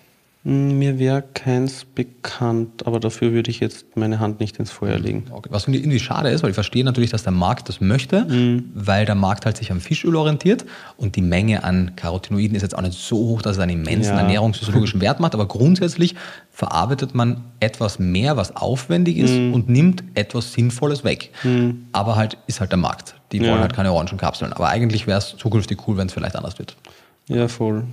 [0.45, 4.99] Hm, Mir wäre keins bekannt, aber dafür würde ich jetzt meine Hand nicht ins Feuer
[4.99, 5.25] legen.
[5.31, 5.49] Okay.
[5.53, 8.27] Was irgendwie irgendwie schade ist, weil ich verstehe natürlich, dass der Markt das möchte,
[8.75, 10.65] weil der Markt halt sich am Fischöl orientiert
[10.97, 14.15] und die Menge an Carotinoiden ist jetzt auch nicht so hoch, dass es einen immensen
[14.15, 14.21] Ja.
[14.21, 16.17] ernährungsphysiologischen Wert macht, aber grundsätzlich
[16.51, 21.31] verarbeitet man etwas mehr, was aufwendig ist und nimmt etwas Sinnvolles weg.
[21.93, 23.15] Aber halt ist halt der Markt.
[23.31, 23.61] Die wollen Ja.
[23.61, 24.53] halt keine Orangenkapseln.
[24.53, 26.77] Aber eigentlich wäre es zukünftig cool, wenn es vielleicht anders wird.
[27.29, 27.85] Ja, voll.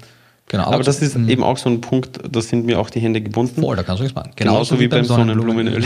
[0.49, 3.21] Genau, Aber, das ist eben auch so ein Punkt, da sind mir auch die Hände
[3.21, 3.61] gebunden.
[3.61, 4.31] voll, da kannst du nichts machen.
[4.35, 5.83] Genauso, wie beim Sonnenblumenöl.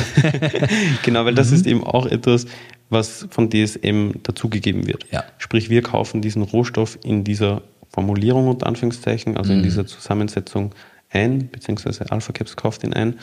[1.03, 1.55] genau, weil das Mhm.
[1.57, 2.45] ist eben auch etwas,
[2.89, 5.05] was von DSM dazugegeben wird.
[5.11, 5.23] Ja.
[5.37, 9.59] Sprich, wir kaufen diesen Rohstoff in dieser Formulierung unter Anführungszeichen, also Mhm.
[9.59, 10.73] in dieser Zusammensetzung
[11.11, 13.19] ein, beziehungsweise Alpha Caps kauft ihn ein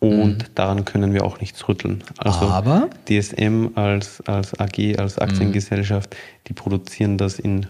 [0.00, 2.04] und daran können wir auch nichts rütteln.
[2.18, 2.52] Also Mhm.
[2.52, 6.14] Aber- DSM als, als AG, als Aktiengesellschaft,
[6.46, 7.66] die produzieren das in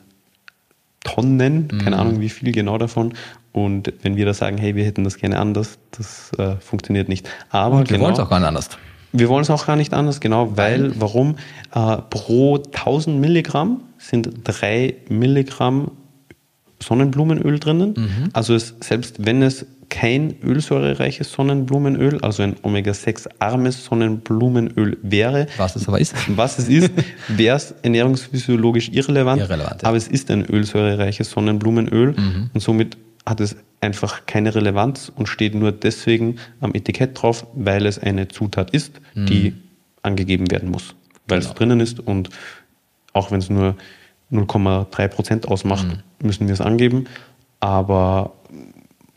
[1.05, 1.79] Tonnen, Mhm.
[1.79, 3.15] keine Ahnung wie viel genau davon.
[3.53, 7.29] Und wenn wir da sagen, hey, wir hätten das gerne anders, das äh, funktioniert nicht.
[7.51, 8.69] Aber Und wir genau, wollen es auch gar nicht anders.
[9.13, 11.37] wir wollen es auch gar nicht anders, genau, weil, warum?
[11.73, 15.93] Äh, pro 1000 Milligramm sind 3 Milligramm
[16.83, 17.95] Sonnenblumenöl drinnen.
[17.97, 18.29] Mhm.
[18.33, 25.87] Also es, selbst wenn es kein ölsäurereiches Sonnenblumenöl, also ein Omega-6-armes Sonnenblumenöl wäre, Was es
[25.87, 26.17] aber ist.
[26.37, 26.91] was es ist,
[27.29, 29.41] wäre es ernährungsphysiologisch irrelevant.
[29.41, 29.89] Irrelevant, ja.
[29.89, 32.17] Aber es ist ein ölsäurereiches Sonnenblumenöl
[32.53, 37.87] und somit hat es einfach keine Relevanz und steht nur deswegen am Etikett drauf, weil
[37.87, 39.55] es eine Zutat ist, die
[40.03, 40.97] angegeben werden muss.
[41.29, 42.31] Weil es drinnen ist und
[43.13, 43.77] auch wenn es nur
[44.33, 45.87] 0,3 Prozent ausmacht,
[46.21, 47.05] müssen wir es angeben.
[47.61, 48.33] Aber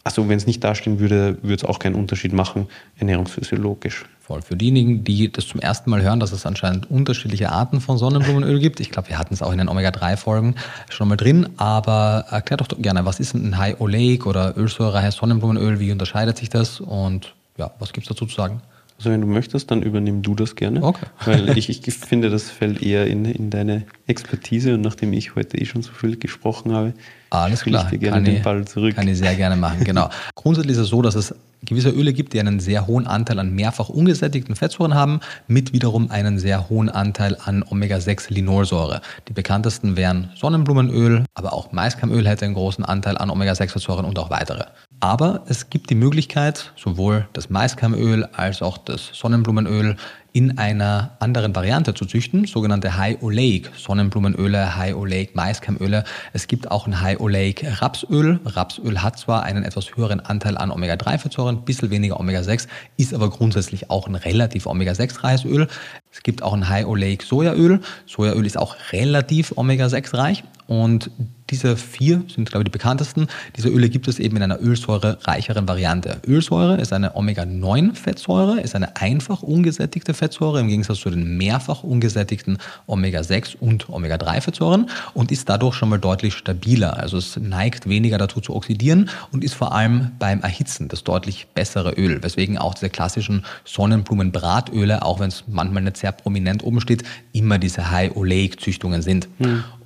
[0.07, 4.05] also wenn es nicht dastehen würde, würde es auch keinen Unterschied machen, ernährungsphysiologisch.
[4.21, 4.41] Voll.
[4.41, 8.59] Für diejenigen, die das zum ersten Mal hören, dass es anscheinend unterschiedliche Arten von Sonnenblumenöl
[8.59, 8.79] gibt.
[8.79, 10.55] Ich glaube, wir hatten es auch in den Omega-3-Folgen
[10.89, 11.49] schon mal drin.
[11.57, 15.79] Aber erklär doch gerne, was ist ein High Oleic oder ölsäurereiches Sonnenblumenöl?
[15.79, 16.79] Wie unterscheidet sich das?
[16.79, 18.61] Und ja, was gibt es dazu zu sagen?
[18.97, 20.81] Also wenn du möchtest, dann übernimm du das gerne.
[20.83, 21.05] Okay.
[21.25, 25.57] Weil ich, ich finde, das fällt eher in, in deine Expertise und nachdem ich heute
[25.59, 26.93] eh schon so viel gesprochen habe,
[27.29, 27.83] Alles klar.
[27.85, 28.95] ich dir gerne Kann den ich- Ball zurück.
[28.95, 30.09] Kann ich sehr gerne machen, genau.
[30.35, 33.53] Grundsätzlich ist es so, dass es gewisse Öle gibt, die einen sehr hohen Anteil an
[33.53, 39.01] mehrfach ungesättigten Fettsäuren haben, mit wiederum einen sehr hohen Anteil an Omega-6-Linolsäure.
[39.27, 44.29] Die bekanntesten wären Sonnenblumenöl, aber auch Maiskeimöl hätte einen großen Anteil an Omega-6-Fettsäuren und auch
[44.29, 44.65] weitere.
[44.99, 49.95] Aber es gibt die Möglichkeit, sowohl das Maiskeimöl als auch das Sonnenblumenöl
[50.33, 56.03] in einer anderen Variante zu züchten, sogenannte High Oleic Sonnenblumenöle, High Oleic Maiskeimöle.
[56.33, 58.39] Es gibt auch ein High Oleic Rapsöl.
[58.45, 62.67] Rapsöl hat zwar einen etwas höheren Anteil an Omega-3-Fettsäuren, ein bisschen weniger Omega-6,
[62.97, 65.67] ist aber grundsätzlich auch ein relativ Omega-6-reiches Öl.
[66.11, 67.81] Es gibt auch ein High Oleic Sojaöl.
[68.07, 71.11] Sojaöl ist auch relativ Omega-6-reich und
[71.49, 73.27] diese vier sind, glaube ich, die bekanntesten.
[73.55, 76.17] Diese Öle gibt es eben in einer ölsäurereicheren Variante.
[76.27, 82.57] Ölsäure ist eine Omega-9-Fettsäure, ist eine einfach ungesättigte Fettsäure im Gegensatz zu den mehrfach ungesättigten
[82.85, 86.97] Omega-6 und Omega-3-Fettsäuren und ist dadurch schon mal deutlich stabiler.
[86.97, 91.47] Also es neigt weniger dazu zu oxidieren und ist vor allem beim Erhitzen das deutlich
[91.53, 96.81] bessere Öl, weswegen auch diese klassischen Sonnenblumenbratöle, auch wenn es manchmal nicht sehr prominent oben
[96.81, 99.27] steht, immer diese High-Oleic-Züchtungen sind.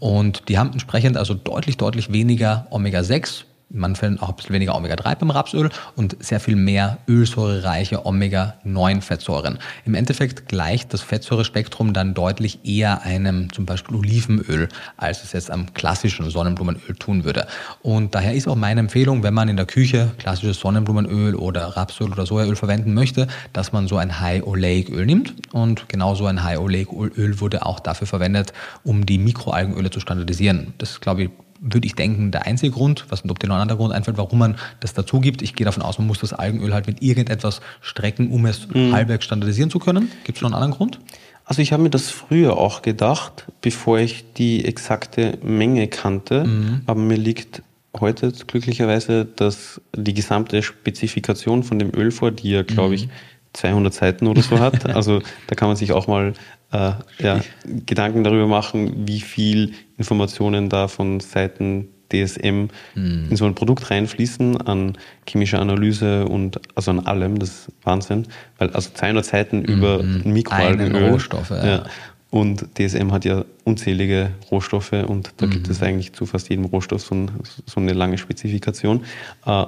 [0.02, 3.44] Und die haben entsprechend also deutlich, deutlich weniger Omega-6,
[3.74, 9.60] in manchen auch ein bisschen weniger Omega-3 beim Rapsöl und sehr viel mehr ölsäurereiche Omega-9-Fettsäuren.
[9.86, 15.52] Im Endeffekt gleicht das Fettsäurespektrum dann deutlich eher einem zum Beispiel Olivenöl, als es jetzt
[15.52, 17.48] am klassischen Sonnenblumenöl tun würde.
[17.82, 22.12] Und daher ist auch meine Empfehlung, wenn man in der Küche klassisches Sonnenblumenöl oder Rapsöl
[22.12, 25.34] oder Sojaöl verwenden möchte, dass man so ein High Oleic Öl nimmt.
[25.54, 28.54] Und genauso ein High Oleic Öl wurde auch dafür verwendet,
[28.84, 30.74] um die Mikroalgenöle zu standardisieren.
[30.78, 31.30] Das ist, glaube ich,
[31.62, 34.40] würde ich denken, der einzige Grund, was ob dir noch ein anderer Grund einfällt, warum
[34.40, 35.42] man das dazu gibt.
[35.44, 39.26] Ich gehe davon aus, man muss das Algenöl halt mit irgendetwas strecken, um es halbwegs
[39.26, 40.10] standardisieren zu können.
[40.24, 41.00] Gibt es noch einen anderen Grund?
[41.46, 46.82] Also ich habe mir das früher auch gedacht, bevor ich die exakte Menge kannte, Mhm.
[46.88, 47.62] aber mir liegt
[48.00, 52.94] heute glücklicherweise dass die gesamte Spezifikation von dem Öl vor, die ja, glaube Mhm.
[52.96, 53.10] ich,
[53.54, 54.86] 200 Seiten oder so hat.
[54.96, 56.34] Also da kann man sich auch mal
[56.72, 57.42] äh, ja,
[57.86, 63.28] Gedanken darüber machen, wie viel Informationen da von Seiten DSM Mhm.
[63.30, 64.98] in so ein Produkt reinfließen an
[65.28, 67.40] chemischer Analyse und also an allem.
[67.40, 68.28] Das ist Wahnsinn.
[68.58, 70.90] Weil also 200 Seiten über Mikroalgenöl.
[70.90, 70.96] Mhm.
[70.96, 71.86] Einen Rohstoff, ja.
[72.30, 75.72] Und DSM hat ja unzählige Rohstoffe und da gibt Mhm.
[75.72, 77.32] es eigentlich zu fast jedem Rohstoff so, ein,
[77.66, 79.04] so eine lange Spezifikation.
[79.46, 79.66] Äh,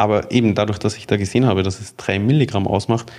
[0.00, 3.10] Aber eben dadurch, dass ich da gesehen habe, dass es drei Milligramm ausmacht,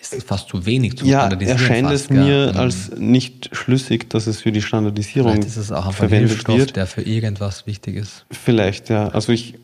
[0.00, 1.58] Ist fast zu wenig zu ja, standardisieren.
[1.60, 2.58] erscheint fast, es mir Mhm.
[2.58, 6.30] als nicht schlüssig, dass es für die Standardisierung Vielleicht ist es auch einfach ein verwendet
[6.30, 6.76] Hilfsstoff, wird.
[6.76, 8.24] der für irgendwas wichtig ist.
[8.30, 9.08] Vielleicht, ja.
[9.08, 9.56] Also ich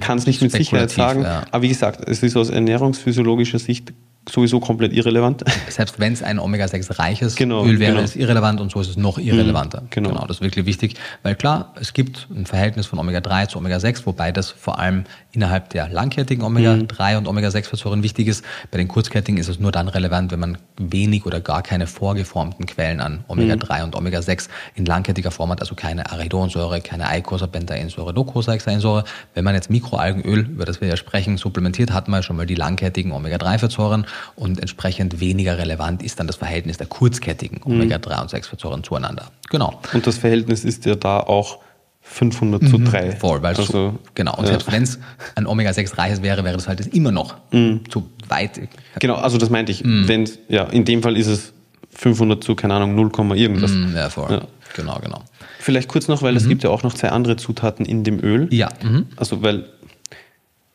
[0.00, 1.22] kann es nicht mit Sicherheit sagen.
[1.22, 1.44] Ja.
[1.50, 3.92] Aber wie gesagt, es ist aus ernährungsphysiologischer Sicht
[4.28, 5.42] sowieso komplett irrelevant.
[5.68, 8.04] Selbst wenn es ein Omega-6-reiches genau, Öl wäre, genau.
[8.04, 9.82] ist irrelevant und so ist es noch irrelevanter.
[9.82, 10.08] Mhm, genau.
[10.10, 10.26] genau.
[10.26, 14.32] Das ist wirklich wichtig, weil klar, es gibt ein Verhältnis von Omega-3 zu Omega-6, wobei
[14.32, 17.18] das vor allem innerhalb der langkettigen Omega-3 mhm.
[17.18, 18.44] und Omega-6-Fettsäuren wichtig ist.
[18.70, 22.66] Bei den kurzkettigen ist es nur dann relevant, wenn man wenig oder gar keine vorgeformten
[22.66, 23.84] Quellen an Omega-3 mhm.
[23.84, 29.04] und Omega-6 in langkettiger Form hat, also keine Arachidonsäure, keine Eicosapentaensäure, Docosahexaensäure.
[29.34, 32.54] Wenn man jetzt Mikroalgenöl, über das wir ja sprechen, supplementiert, hat man schon mal die
[32.54, 37.72] langkettigen Omega-3-Fettsäuren und entsprechend weniger relevant ist dann das Verhältnis der kurzkettigen mhm.
[37.72, 39.30] Omega-3 und 6-Fettsäuren zueinander.
[39.50, 39.80] Genau.
[39.92, 41.58] Und das Verhältnis ist ja da auch
[42.02, 43.06] 500 zu 3.
[43.06, 44.36] Mhm, voll, weil also, so, genau.
[44.36, 44.98] Und selbst wenn es
[45.36, 47.88] ein Omega-6-reiches wäre, wäre das halt immer noch mhm.
[47.88, 48.60] zu weit.
[48.98, 49.84] Genau, also das meinte ich.
[49.84, 50.08] Mhm.
[50.08, 51.52] Wenn, ja, in dem Fall ist es
[51.90, 53.70] 500 zu, keine Ahnung, 0, irgendwas.
[53.70, 54.30] Mhm, ja, voll.
[54.32, 54.42] Ja.
[54.74, 55.22] Genau, genau.
[55.58, 56.48] Vielleicht kurz noch, weil es mhm.
[56.50, 58.48] gibt ja auch noch zwei andere Zutaten in dem Öl.
[58.50, 58.68] Ja.
[59.16, 59.66] Also, weil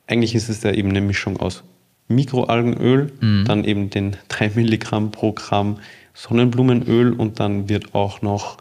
[0.07, 1.63] eigentlich ist es ja eben eine Mischung aus
[2.07, 3.45] Mikroalgenöl, mhm.
[3.45, 5.77] dann eben den 3 Milligramm pro Gramm
[6.13, 8.57] Sonnenblumenöl und dann wird auch noch,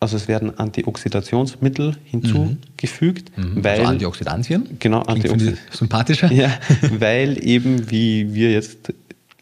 [0.00, 3.36] also es werden Antioxidationsmittel hinzugefügt.
[3.36, 3.44] Mhm.
[3.54, 3.64] mhm.
[3.64, 4.76] Weil, also Antioxidantien?
[4.78, 5.58] Genau, Antioxidantien.
[5.70, 6.30] Sympathischer?
[6.32, 6.58] Ja,
[6.98, 8.92] weil eben, wie wir jetzt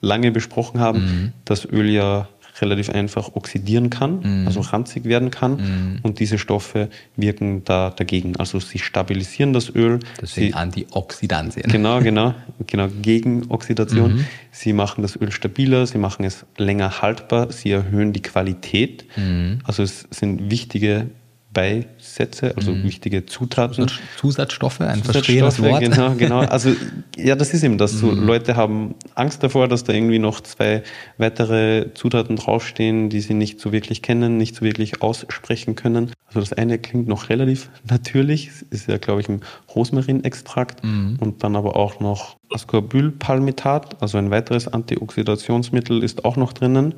[0.00, 1.32] lange besprochen haben, mhm.
[1.44, 2.28] das Öl ja
[2.60, 4.46] relativ einfach oxidieren kann, mm.
[4.46, 5.52] also ranzig werden kann.
[5.52, 5.98] Mm.
[6.02, 8.36] Und diese Stoffe wirken da dagegen.
[8.36, 10.00] Also sie stabilisieren das Öl.
[10.20, 11.70] Deswegen sie, Antioxidantien.
[11.70, 12.34] Genau, genau,
[12.66, 14.16] genau, gegen Oxidation.
[14.16, 14.26] Mm.
[14.50, 19.06] Sie machen das Öl stabiler, sie machen es länger haltbar, sie erhöhen die Qualität.
[19.16, 19.60] Mhm.
[19.64, 21.06] Also es sind wichtige
[21.52, 22.84] Beisätze, also mhm.
[22.84, 23.90] wichtige Zutaten.
[24.16, 25.80] Zusatzstoffe, ein Zusatzstoffe, Wort.
[25.80, 26.38] Genau, genau.
[26.40, 26.70] Also
[27.16, 27.92] ja, das ist eben das.
[27.92, 28.26] So, mhm.
[28.26, 30.82] Leute haben Angst davor, dass da irgendwie noch zwei
[31.18, 36.12] weitere Zutaten draufstehen, die sie nicht so wirklich kennen, nicht so wirklich aussprechen können.
[36.26, 39.42] Also das eine klingt noch relativ natürlich, ist ja, glaube ich, ein
[39.74, 41.18] Rosmarinextrakt mhm.
[41.20, 46.94] und dann aber auch noch Ascorbylpalmitat, also ein weiteres Antioxidationsmittel ist auch noch drinnen.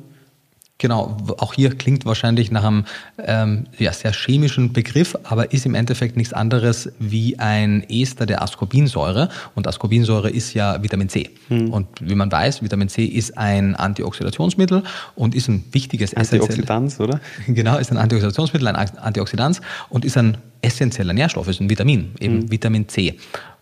[0.77, 2.83] Genau, auch hier klingt wahrscheinlich nach einem
[3.17, 8.41] ähm, ja, sehr chemischen Begriff, aber ist im Endeffekt nichts anderes wie ein Ester der
[8.41, 9.29] Ascorbinsäure.
[9.55, 11.29] Und Ascorbinsäure ist ja Vitamin C.
[11.47, 11.71] Hm.
[11.71, 14.83] Und wie man weiß, Vitamin C ist ein Antioxidationsmittel
[15.15, 17.21] und ist ein wichtiges Antioxidans, oder?
[17.47, 22.41] Genau, ist ein Antioxidationsmittel, ein Antioxidans und ist ein essentieller Nährstoff, ist ein Vitamin, eben
[22.41, 22.51] hm.
[22.51, 23.17] Vitamin C.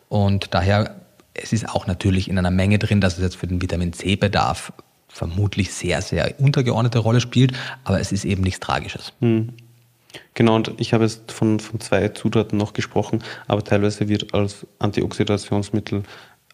[0.09, 0.95] Und daher,
[1.35, 4.73] es ist auch natürlich in einer Menge drin, dass es jetzt für den Vitamin C-Bedarf
[5.13, 7.53] vermutlich sehr, sehr untergeordnete Rolle spielt,
[7.83, 9.13] aber es ist eben nichts Tragisches.
[9.21, 9.53] Hm.
[10.33, 14.65] Genau, und ich habe jetzt von, von zwei Zutaten noch gesprochen, aber teilweise wird als
[14.79, 16.03] Antioxidationsmittel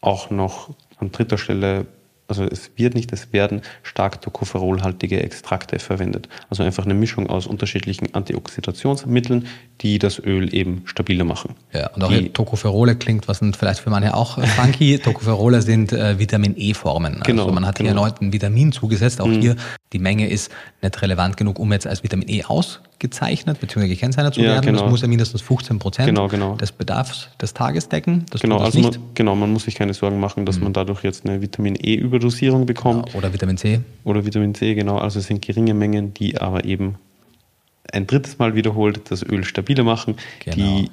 [0.01, 1.85] auch noch an dritter Stelle
[2.29, 6.29] also es wird nicht, es werden stark tocopherolhaltige Extrakte verwendet.
[6.49, 9.47] Also einfach eine Mischung aus unterschiedlichen Antioxidationsmitteln,
[9.81, 11.55] die das Öl eben stabiler machen.
[11.73, 14.99] Ja, und auch die, Tocopherole klingt, was sind vielleicht für manche auch funky.
[15.03, 17.13] Tocopherole sind äh, Vitamin E-Formen.
[17.15, 17.89] Also genau, man hat genau.
[17.89, 19.21] hier erneut ein Vitamin zugesetzt.
[19.21, 19.41] Auch mhm.
[19.41, 19.55] hier
[19.93, 20.51] die Menge ist
[20.81, 22.43] nicht relevant genug, um jetzt als Vitamin E
[22.99, 23.87] ausgezeichnet bzw.
[23.87, 24.65] gekennzeichnet zu ja, werden.
[24.65, 24.81] Genau.
[24.81, 26.55] Das muss ja mindestens 15 Prozent genau, genau.
[26.55, 28.25] des Bedarfs des Tages decken.
[28.41, 30.65] Genau, also man, genau, man muss sich keine Sorgen machen, dass mhm.
[30.65, 33.09] man dadurch jetzt eine Vitamin E-Überdosierung bekommt.
[33.09, 33.79] Ja, oder Vitamin C.
[34.03, 34.97] Oder Vitamin C, genau.
[34.97, 36.95] Also es sind geringe Mengen, die aber eben
[37.91, 40.15] ein drittes Mal wiederholt das Öl stabiler machen.
[40.43, 40.55] Genau.
[40.55, 40.91] Die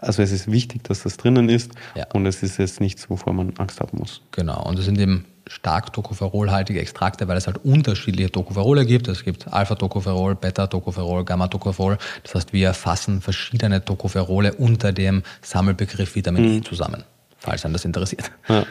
[0.00, 2.06] also es ist wichtig, dass das drinnen ist ja.
[2.12, 4.22] und es ist jetzt nichts, wovor man Angst haben muss.
[4.30, 9.08] Genau, und es sind eben stark tocopherolhaltige Extrakte, weil es halt unterschiedliche Tocopherole gibt.
[9.08, 11.98] Es gibt Alpha-Tocopherol, Beta-Tocopherol, Gamma-Tocopherol.
[12.22, 16.58] Das heißt, wir fassen verschiedene Tocopherole unter dem Sammelbegriff Vitamin e mhm.
[16.58, 17.04] E zusammen,
[17.38, 18.30] falls einen das interessiert.
[18.48, 18.64] Ja.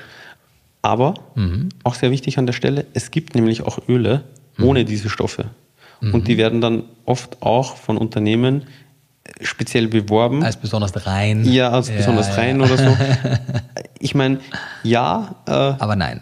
[0.82, 1.70] Aber mhm.
[1.84, 4.24] auch sehr wichtig an der Stelle, es gibt nämlich auch Öle
[4.60, 4.86] ohne mhm.
[4.86, 5.50] diese Stoffe.
[6.00, 6.38] Und die mhm.
[6.38, 8.66] werden dann oft auch von Unternehmen
[9.42, 10.44] speziell beworben.
[10.44, 11.44] Als besonders rein.
[11.46, 12.36] Ja, als ja, besonders ja.
[12.36, 12.98] rein oder so.
[14.00, 14.40] Ich meine,
[14.84, 15.36] ja.
[15.48, 16.22] Äh, aber nein.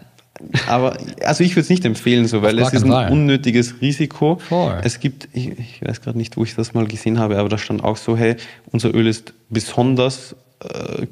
[0.68, 3.10] Aber also ich würde es nicht empfehlen, so, weil es ist ein Fall.
[3.10, 4.36] unnötiges Risiko.
[4.36, 4.80] Voll.
[4.82, 7.58] Es gibt, ich, ich weiß gerade nicht, wo ich das mal gesehen habe, aber da
[7.58, 8.36] stand auch so, hey,
[8.70, 11.06] unser Öl ist besonders äh,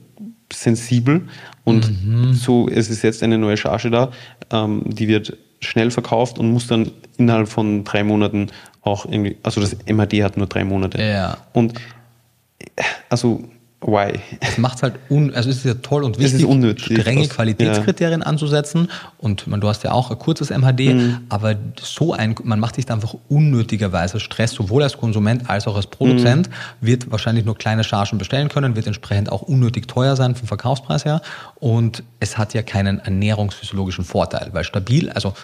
[0.53, 1.29] sensibel
[1.65, 2.35] und mhm.
[2.35, 4.13] so es ist jetzt eine neue Charge da,
[4.51, 8.49] ähm, die wird schnell verkauft und muss dann innerhalb von drei Monaten
[8.83, 11.03] auch irgendwie, also das MHD hat nur drei Monate.
[11.03, 11.39] Ja.
[11.53, 11.75] Und
[13.09, 13.43] also
[13.87, 14.21] why?
[14.41, 18.27] Es macht halt un, also es ist ja toll und wichtig, unnötig, strenge Qualitätskriterien ja.
[18.27, 18.89] anzusetzen.
[19.19, 21.19] Und man, du hast ja auch ein kurzes MHD, mhm.
[21.29, 25.77] aber so ein, man macht sich da einfach unnötigerweise Stress, sowohl als Konsument als auch
[25.77, 26.87] als Produzent, mhm.
[26.87, 31.05] wird wahrscheinlich nur kleine Chargen bestellen können, wird entsprechend auch unnötig teuer sein vom Verkaufspreis
[31.05, 31.21] her.
[31.57, 35.35] Und es hat ja keinen ernährungsphysiologischen Vorteil, weil stabil, also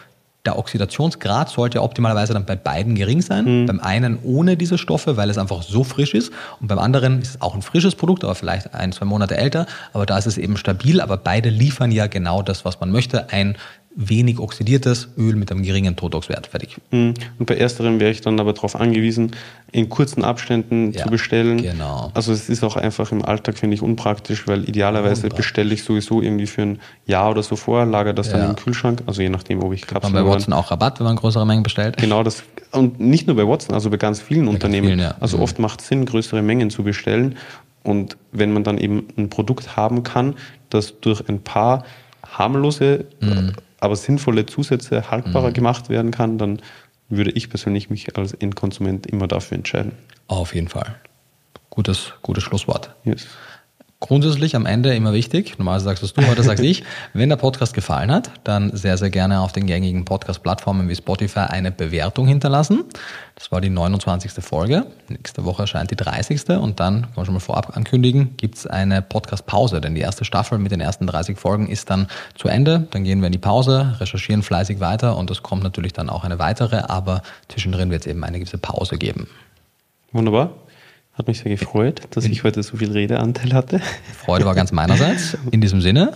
[0.50, 3.62] der Oxidationsgrad sollte ja optimalerweise dann bei beiden gering sein.
[3.62, 3.66] Mhm.
[3.66, 6.32] Beim einen ohne diese Stoffe, weil es einfach so frisch ist.
[6.60, 9.66] Und beim anderen ist es auch ein frisches Produkt, aber vielleicht ein, zwei Monate älter.
[9.92, 11.00] Aber da ist es eben stabil.
[11.00, 13.30] Aber beide liefern ja genau das, was man möchte.
[13.30, 13.56] Ein
[14.02, 16.46] wenig oxidiertes Öl mit einem geringen Totox-Wert.
[16.46, 16.78] Fertig.
[16.90, 17.12] Mhm.
[17.38, 19.32] Und bei ersterem wäre ich dann aber darauf angewiesen,
[19.72, 21.60] in kurzen Abständen Ja, zu bestellen.
[21.62, 22.10] genau.
[22.14, 25.36] Also es ist auch einfach im Alltag, finde ich, unpraktisch, weil idealerweise Unpraktisch.
[25.48, 28.48] bestelle ich sowieso irgendwie für ein Jahr oder so vor, lager das dann Ja.
[28.50, 31.06] im Kühlschrank, also je nachdem, ob ich Man Kapseln bei oder- Watson auch Rabatt, wenn
[31.06, 31.98] man größere Mengen bestellt.
[31.98, 32.42] Genau das.
[32.72, 34.86] Und nicht nur bei Watson, also bei ganz vielen Unternehmen.
[34.86, 35.14] vielen, ja.
[35.20, 35.42] Also Mhm.
[35.42, 37.36] oft macht es Sinn, größere Mengen zu bestellen.
[37.82, 40.34] Und wenn man dann eben ein Produkt haben kann,
[40.70, 41.84] das durch ein paar
[42.26, 43.52] harmlose, Mhm.
[43.80, 46.60] Aber sinnvolle Zusätze haltbarer gemacht werden kann, dann
[47.08, 49.92] würde ich persönlich mich als Endkonsument immer dafür entscheiden.
[50.28, 50.94] Auf jeden Fall.
[51.70, 52.94] Gutes, gutes Schlusswort.
[53.04, 53.26] Yes.
[54.02, 57.74] Grundsätzlich am Ende immer wichtig, normalerweise sagst es du, heute sag's ich, wenn der Podcast
[57.74, 62.84] gefallen hat, dann sehr, sehr gerne auf den gängigen Podcast-Plattformen wie Spotify eine Bewertung hinterlassen.
[63.34, 64.42] Das war die 29.
[64.42, 64.86] Folge.
[65.08, 66.48] Nächste Woche erscheint die 30.
[66.48, 70.58] und dann, kann man schon mal vorab ankündigen, gibt's eine Podcast-Pause, denn die erste Staffel
[70.58, 72.88] mit den ersten 30 Folgen ist dann zu Ende.
[72.92, 76.24] Dann gehen wir in die Pause, recherchieren fleißig weiter und es kommt natürlich dann auch
[76.24, 79.28] eine weitere, aber zwischendrin wird es eben eine gewisse Pause geben.
[80.12, 80.54] Wunderbar.
[81.20, 83.78] Hat mich sehr gefreut, dass ich heute so viel Redeanteil hatte.
[84.24, 85.36] Freude war ganz meinerseits.
[85.50, 86.14] In diesem Sinne,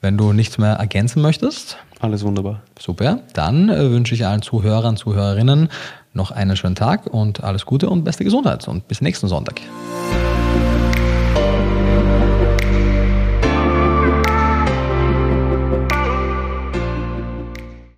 [0.00, 2.62] wenn du nichts mehr ergänzen möchtest, Alles wunderbar.
[2.78, 5.68] super, dann äh, wünsche ich allen Zuhörern, Zuhörerinnen
[6.14, 9.60] noch einen schönen Tag und alles Gute und beste Gesundheit und bis nächsten Sonntag.